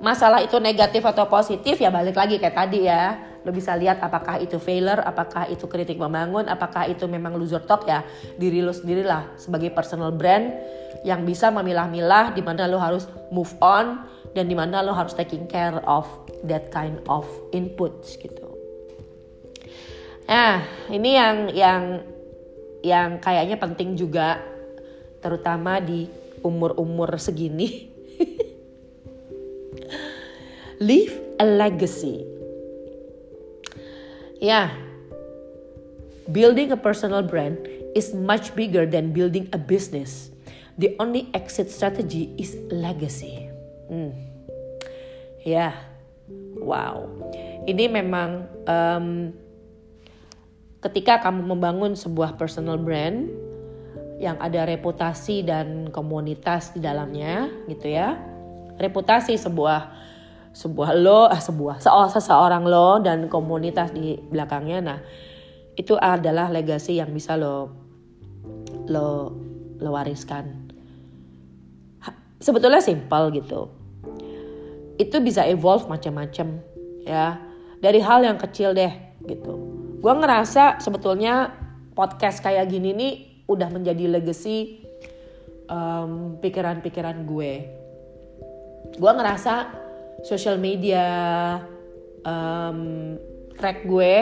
Masalah 0.03 0.43
itu 0.43 0.59
negatif 0.59 1.01
atau 1.07 1.31
positif 1.31 1.79
ya 1.79 1.89
balik 1.89 2.13
lagi 2.13 2.37
kayak 2.37 2.55
tadi 2.55 2.85
ya. 2.85 3.33
Lo 3.43 3.51
bisa 3.51 3.75
lihat 3.75 3.99
apakah 3.99 4.39
itu 4.39 4.55
failure 4.55 5.03
apakah 5.03 5.51
itu 5.51 5.67
kritik 5.67 5.99
membangun 5.99 6.47
apakah 6.47 6.87
itu 6.87 7.09
memang 7.09 7.35
loser 7.35 7.63
talk 7.65 7.87
ya. 7.89 8.03
Diri 8.35 8.59
lo 8.63 8.71
sendirilah 8.71 9.39
sebagai 9.39 9.71
personal 9.71 10.11
brand 10.15 10.53
yang 11.03 11.27
bisa 11.27 11.51
memilah-milah 11.51 12.31
di 12.31 12.41
mana 12.43 12.67
lo 12.67 12.79
harus 12.79 13.07
move 13.31 13.51
on 13.59 14.07
dan 14.33 14.47
di 14.47 14.55
mana 14.55 14.81
lo 14.81 14.95
harus 14.95 15.13
taking 15.13 15.45
care 15.45 15.83
of 15.83 16.07
that 16.47 16.71
kind 16.71 16.99
of 17.11 17.27
inputs 17.51 18.15
gitu 18.19 18.53
Nah, 20.33 20.65
ini 20.89 21.13
yang 21.13 21.37
yang 21.51 21.83
yang 22.81 23.09
kayaknya 23.21 23.53
penting 23.59 23.93
juga 23.93 24.41
terutama 25.21 25.77
di 25.77 26.09
umur-umur 26.41 27.21
segini. 27.21 27.93
Leave 30.87 31.13
a 31.39 31.45
legacy. 31.45 32.25
Ya. 34.41 34.73
Building 36.33 36.73
a 36.73 36.79
personal 36.79 37.21
brand 37.21 37.61
is 37.93 38.15
much 38.15 38.55
bigger 38.55 38.89
than 38.89 39.13
building 39.13 39.51
a 39.53 39.59
business. 39.59 40.32
The 40.77 40.97
only 40.97 41.29
exit 41.33 41.69
strategy 41.69 42.33
is 42.37 42.57
legacy. 42.73 43.49
Hmm. 43.89 44.13
Ya. 45.45 45.77
Wow. 46.57 47.09
Ini 47.69 47.91
memang 47.91 48.49
um, 48.65 49.07
ketika 50.83 51.23
kamu 51.23 51.55
membangun 51.55 51.95
sebuah 51.95 52.35
personal 52.35 52.75
brand 52.75 53.31
yang 54.19 54.39
ada 54.39 54.63
reputasi 54.67 55.43
dan 55.43 55.91
komunitas 55.91 56.71
di 56.71 56.79
dalamnya 56.79 57.51
gitu 57.67 57.91
ya 57.91 58.15
reputasi 58.79 59.35
sebuah 59.35 59.91
sebuah 60.53 60.95
lo 60.95 61.27
ah 61.27 61.41
sebuah 61.41 61.83
seseorang 62.13 62.63
lo 62.63 63.03
dan 63.03 63.27
komunitas 63.27 63.91
di 63.91 64.15
belakangnya 64.15 64.79
nah 64.79 64.99
itu 65.75 65.97
adalah 65.99 66.47
legasi 66.53 67.03
yang 67.03 67.11
bisa 67.11 67.35
lo 67.35 67.73
lo 68.87 69.33
lo 69.81 69.89
wariskan 69.91 70.62
sebetulnya 72.43 72.83
simpel 72.83 73.31
gitu 73.31 73.71
itu 74.99 75.17
bisa 75.23 75.47
evolve 75.47 75.87
macam-macam 75.87 76.59
ya 77.07 77.39
dari 77.79 78.03
hal 78.03 78.27
yang 78.27 78.35
kecil 78.35 78.75
deh 78.75 78.91
gitu 79.23 79.55
gue 80.03 80.13
ngerasa 80.13 80.83
sebetulnya 80.83 81.55
podcast 81.95 82.43
kayak 82.43 82.67
gini 82.67 82.91
nih 82.91 83.13
udah 83.47 83.69
menjadi 83.71 84.11
legacy 84.19 84.83
um, 85.69 86.37
pikiran-pikiran 86.41 87.23
gue. 87.23 87.51
Gue 88.93 89.11
ngerasa 89.13 89.53
social 90.25 90.57
media 90.61 91.05
um, 92.25 93.13
track 93.57 93.85
gue 93.87 94.13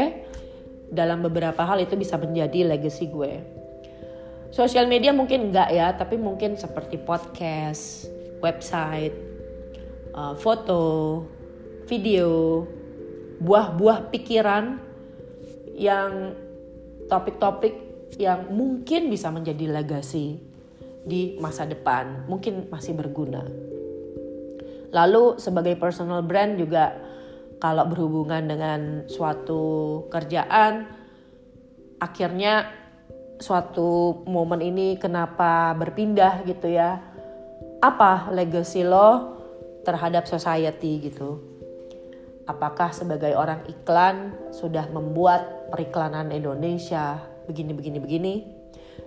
dalam 0.92 1.24
beberapa 1.24 1.64
hal 1.64 1.84
itu 1.84 1.96
bisa 1.96 2.20
menjadi 2.20 2.68
legacy 2.68 3.08
gue. 3.08 3.42
Social 4.52 4.84
media 4.92 5.16
mungkin 5.16 5.48
enggak 5.48 5.72
ya, 5.72 5.96
tapi 5.96 6.20
mungkin 6.20 6.60
seperti 6.60 7.00
podcast, 7.00 8.12
website, 8.44 9.16
uh, 10.12 10.36
foto, 10.36 11.24
video, 11.88 12.68
buah-buah 13.40 14.12
pikiran 14.12 14.76
yang 15.80 16.36
topik-topik 17.08 17.74
yang 18.20 18.52
mungkin 18.52 19.08
bisa 19.08 19.32
menjadi 19.32 19.72
legasi 19.72 20.36
di 21.08 21.40
masa 21.40 21.64
depan, 21.64 22.28
mungkin 22.28 22.68
masih 22.68 22.92
berguna. 22.92 23.48
Lalu 24.92 25.40
sebagai 25.40 25.80
personal 25.80 26.28
brand 26.28 26.60
juga 26.60 26.92
kalau 27.64 27.88
berhubungan 27.88 28.44
dengan 28.52 28.82
suatu 29.08 30.04
kerjaan 30.12 30.92
akhirnya 32.04 32.81
suatu 33.42 34.22
momen 34.30 34.62
ini 34.62 34.96
kenapa 34.96 35.74
berpindah 35.76 36.46
gitu 36.46 36.70
ya. 36.70 37.02
Apa 37.82 38.30
legacy 38.30 38.86
lo 38.86 39.42
terhadap 39.82 40.30
society 40.30 41.02
gitu? 41.02 41.42
Apakah 42.46 42.94
sebagai 42.94 43.34
orang 43.34 43.66
iklan 43.66 44.38
sudah 44.54 44.86
membuat 44.94 45.74
periklanan 45.74 46.30
Indonesia 46.30 47.22
begini 47.50 47.74
begini 47.74 47.98
begini 47.98 48.34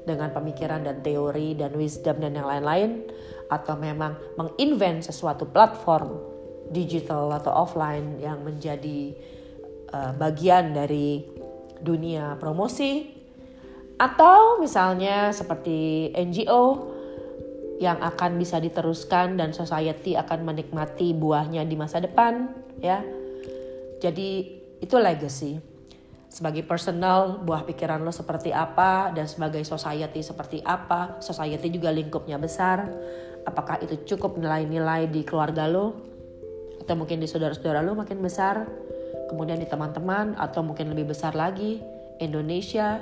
dengan 0.02 0.34
pemikiran 0.34 0.82
dan 0.82 1.00
teori 1.00 1.54
dan 1.54 1.72
wisdom 1.78 2.18
dan 2.18 2.34
yang 2.34 2.50
lain-lain 2.50 3.06
atau 3.48 3.78
memang 3.78 4.18
menginvent 4.34 5.06
sesuatu 5.06 5.46
platform 5.46 6.18
digital 6.74 7.30
atau 7.30 7.52
offline 7.52 8.18
yang 8.18 8.42
menjadi 8.42 9.14
uh, 9.92 10.12
bagian 10.16 10.72
dari 10.74 11.22
dunia 11.78 12.40
promosi 12.40 13.13
atau 13.94 14.58
misalnya 14.58 15.30
seperti 15.30 16.10
NGO 16.14 16.92
yang 17.78 17.98
akan 18.02 18.38
bisa 18.38 18.62
diteruskan 18.62 19.38
dan 19.38 19.50
society 19.50 20.14
akan 20.14 20.46
menikmati 20.46 21.10
buahnya 21.14 21.66
di 21.66 21.74
masa 21.74 21.98
depan 21.98 22.50
ya 22.78 23.02
jadi 24.04 24.28
itu 24.84 24.96
legacy. 25.00 25.56
Sebagai 26.28 26.60
personal, 26.68 27.40
buah 27.40 27.64
pikiran 27.64 28.04
lo 28.04 28.12
seperti 28.12 28.52
apa 28.52 29.08
dan 29.16 29.24
sebagai 29.24 29.64
society 29.64 30.20
seperti 30.20 30.60
apa. 30.60 31.22
Society 31.24 31.72
juga 31.72 31.88
lingkupnya 31.88 32.36
besar. 32.36 32.84
Apakah 33.48 33.80
itu 33.80 34.04
cukup 34.04 34.36
nilai-nilai 34.36 35.08
di 35.08 35.24
keluarga 35.24 35.64
lo? 35.64 35.96
Atau 36.84 37.00
mungkin 37.00 37.22
di 37.22 37.30
saudara-saudara 37.30 37.80
lo 37.80 37.96
makin 37.96 38.20
besar? 38.20 38.68
Kemudian 39.32 39.56
di 39.56 39.64
teman-teman 39.64 40.36
atau 40.36 40.60
mungkin 40.60 40.92
lebih 40.92 41.16
besar 41.16 41.32
lagi 41.32 41.80
Indonesia, 42.20 43.00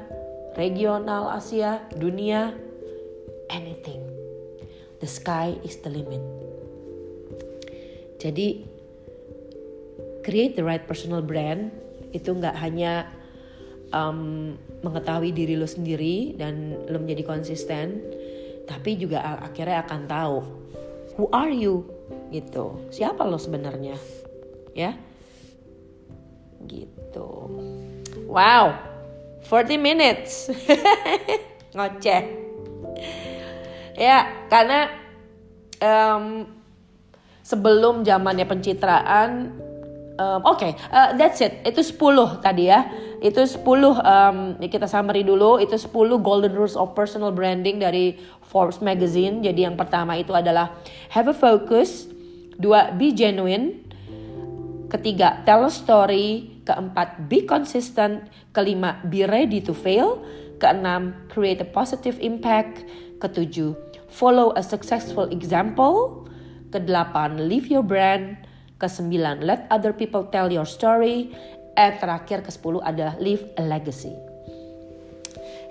regional 0.57 1.33
Asia, 1.33 1.81
dunia, 1.97 2.53
anything. 3.53 4.03
The 5.03 5.09
sky 5.11 5.59
is 5.67 5.79
the 5.83 5.91
limit. 5.91 6.23
Jadi 8.23 8.63
create 10.23 10.55
the 10.55 10.63
right 10.63 10.87
personal 10.87 11.21
brand 11.21 11.75
itu 12.15 12.31
nggak 12.31 12.55
hanya 12.55 13.11
um, 13.91 14.55
mengetahui 14.87 15.35
diri 15.35 15.59
lo 15.59 15.67
sendiri 15.67 16.39
dan 16.39 16.79
lo 16.87 17.03
menjadi 17.03 17.27
konsisten, 17.27 17.99
tapi 18.71 18.95
juga 18.95 19.43
akhirnya 19.43 19.83
akan 19.83 20.01
tahu 20.07 20.37
who 21.19 21.27
are 21.35 21.51
you 21.51 21.83
gitu, 22.31 22.79
siapa 22.89 23.27
lo 23.27 23.37
sebenarnya, 23.37 23.99
ya, 24.73 24.97
gitu. 26.65 27.51
Wow, 28.31 28.92
40 29.47 29.79
minutes, 29.79 30.49
ngoceh. 31.77 32.23
Ya, 33.99 34.49
karena 34.49 34.89
um, 35.83 36.49
sebelum 37.45 38.07
zamannya 38.07 38.49
pencitraan 38.49 39.53
um, 40.17 40.41
oke 40.47 40.59
okay, 40.59 40.73
uh, 40.91 41.15
that's 41.17 41.41
it. 41.43 41.63
Itu 41.67 41.83
10 41.83 42.43
tadi 42.45 42.69
ya. 42.71 42.89
Itu 43.23 43.45
10 43.45 43.63
um, 43.63 44.37
kita 44.63 44.87
summary 44.87 45.23
dulu. 45.27 45.59
Itu 45.63 45.79
10 45.79 45.93
golden 46.21 46.53
rules 46.55 46.79
of 46.79 46.93
personal 46.93 47.35
branding 47.35 47.81
dari 47.83 48.19
Forbes 48.47 48.83
magazine. 48.85 49.41
Jadi 49.41 49.65
yang 49.65 49.79
pertama 49.79 50.19
itu 50.19 50.35
adalah 50.35 50.77
have 51.13 51.31
a 51.31 51.37
focus. 51.37 52.09
Dua 52.57 52.93
be 52.95 53.11
genuine. 53.17 53.81
Ketiga 54.93 55.41
tell 55.49 55.65
a 55.65 55.73
story 55.73 56.52
keempat 56.63 57.27
be 57.27 57.43
consistent 57.45 58.27
kelima 58.55 59.03
be 59.11 59.27
ready 59.27 59.59
to 59.59 59.75
fail 59.75 60.23
keenam 60.63 61.15
create 61.33 61.59
a 61.59 61.69
positive 61.69 62.19
impact 62.23 62.87
ketujuh 63.19 63.75
follow 64.07 64.55
a 64.55 64.63
successful 64.63 65.27
example 65.35 66.27
kedelapan 66.71 67.51
live 67.51 67.67
your 67.67 67.83
brand 67.83 68.39
Kesembilan, 68.83 69.47
let 69.47 69.71
other 69.71 69.95
people 69.95 70.27
tell 70.27 70.51
your 70.51 70.67
story. 70.67 71.31
And 71.79 71.97
terakhir 72.03 72.43
ke 72.45 72.51
sepuluh 72.51 72.83
adalah 72.83 73.15
leave 73.23 73.47
a 73.57 73.63
legacy. 73.65 74.13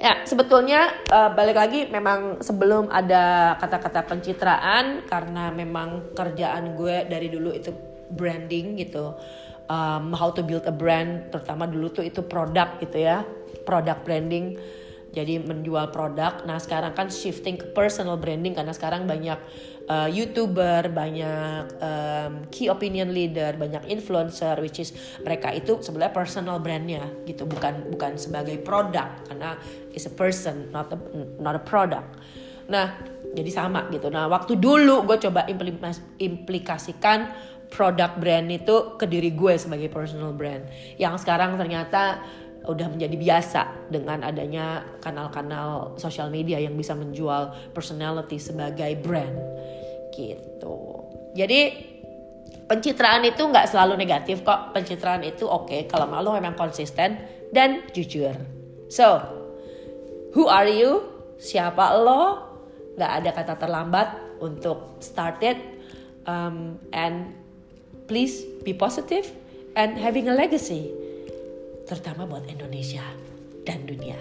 Ya, 0.02 0.26
sebetulnya 0.26 0.90
uh, 1.14 1.30
balik 1.38 1.62
lagi 1.62 1.86
memang 1.94 2.42
sebelum 2.42 2.90
ada 2.90 3.54
kata-kata 3.62 4.02
pencitraan 4.10 5.06
karena 5.06 5.54
memang 5.54 6.18
kerjaan 6.18 6.74
gue 6.74 7.06
dari 7.06 7.30
dulu 7.30 7.54
itu 7.54 7.70
branding 8.10 8.82
gitu. 8.82 9.14
Um, 9.72 10.12
how 10.12 10.36
to 10.36 10.44
build 10.44 10.68
a 10.68 10.76
brand, 10.76 11.32
terutama 11.32 11.64
dulu 11.64 11.96
tuh 11.96 12.04
itu 12.04 12.20
produk 12.28 12.76
gitu 12.84 13.08
ya, 13.08 13.24
product 13.64 14.04
branding. 14.04 14.60
Jadi 15.16 15.40
menjual 15.40 15.96
produk. 15.96 16.44
Nah 16.44 16.60
sekarang 16.60 16.92
kan 16.92 17.08
shifting 17.08 17.56
ke 17.56 17.72
personal 17.72 18.20
branding 18.20 18.52
karena 18.52 18.76
sekarang 18.76 19.08
banyak 19.08 19.40
uh, 19.88 20.12
youtuber, 20.12 20.92
banyak 20.92 21.72
um, 21.80 22.52
key 22.52 22.68
opinion 22.68 23.16
leader, 23.16 23.56
banyak 23.56 23.88
influencer, 23.88 24.60
which 24.60 24.84
is 24.84 24.92
mereka 25.24 25.56
itu 25.56 25.80
sebenarnya 25.80 26.20
personal 26.20 26.60
brandnya 26.60 27.08
gitu, 27.24 27.48
bukan 27.48 27.96
bukan 27.96 28.20
sebagai 28.20 28.60
produk 28.60 29.24
karena 29.32 29.56
is 29.96 30.04
a 30.04 30.12
person, 30.12 30.68
not 30.76 30.92
a 30.92 31.00
not 31.40 31.56
a 31.56 31.64
product. 31.64 32.20
Nah 32.68 33.00
jadi 33.32 33.52
sama 33.56 33.88
gitu. 33.88 34.12
Nah 34.12 34.28
waktu 34.28 34.60
dulu 34.60 35.08
gue 35.08 35.16
coba 35.16 35.48
implikasikan 36.20 37.32
produk 37.72 38.20
brand 38.20 38.52
itu 38.52 39.00
ke 39.00 39.08
diri 39.08 39.32
gue 39.32 39.56
sebagai 39.56 39.88
personal 39.88 40.36
brand, 40.36 40.68
yang 41.00 41.16
sekarang 41.16 41.56
ternyata 41.56 42.20
udah 42.62 42.94
menjadi 42.94 43.18
biasa 43.18 43.62
dengan 43.90 44.22
adanya 44.22 44.86
kanal-kanal 45.02 45.98
sosial 45.98 46.30
media 46.30 46.62
yang 46.62 46.78
bisa 46.78 46.94
menjual 46.94 47.74
personality 47.74 48.38
sebagai 48.38 49.02
brand 49.02 49.34
gitu. 50.14 51.02
Jadi 51.34 51.90
pencitraan 52.70 53.26
itu 53.26 53.42
nggak 53.42 53.66
selalu 53.72 53.98
negatif 53.98 54.46
kok. 54.46 54.76
Pencitraan 54.78 55.26
itu 55.26 55.50
oke 55.50 55.72
okay, 55.72 55.82
kalau 55.90 56.06
malu 56.06 56.36
memang 56.38 56.54
konsisten 56.54 57.18
dan 57.50 57.82
jujur. 57.96 58.36
So, 58.94 59.18
who 60.38 60.46
are 60.46 60.70
you? 60.70 61.08
Siapa 61.42 61.98
lo? 61.98 62.24
Nggak 63.00 63.12
ada 63.24 63.30
kata 63.34 63.54
terlambat 63.58 64.08
untuk 64.44 65.02
start 65.02 65.42
it. 65.42 65.58
Um, 66.30 66.78
and 66.94 67.41
please 68.12 68.44
be 68.68 68.76
positive 68.76 69.24
and 69.80 69.96
having 69.96 70.28
a 70.28 70.36
legacy. 70.36 70.92
Terutama 71.88 72.28
buat 72.28 72.44
Indonesia 72.52 73.08
dan 73.64 73.88
dunia. 73.88 74.20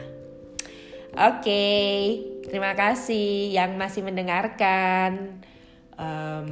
Oke, 1.11 1.43
okay, 1.43 1.99
terima 2.47 2.79
kasih 2.79 3.51
yang 3.51 3.75
masih 3.75 4.07
mendengarkan 4.07 5.43
um, 5.99 6.49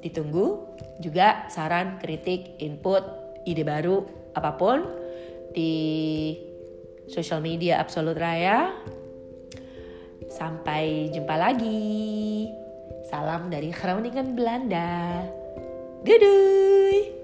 ditunggu 0.00 0.64
juga 0.96 1.44
saran, 1.52 2.00
kritik, 2.00 2.56
input, 2.56 3.04
ide 3.44 3.68
baru 3.68 4.08
apa 4.32 4.56
pun 4.56 4.80
di 5.52 6.32
sosial 7.04 7.44
media 7.44 7.84
Absolut 7.84 8.16
Raya. 8.16 8.72
Sampai 10.32 11.12
jumpa 11.12 11.36
lagi. 11.36 12.48
Salam 13.12 13.52
dari 13.52 13.72
Groningen 13.72 14.32
Belanda. 14.32 15.24
Dadah. 16.06 17.17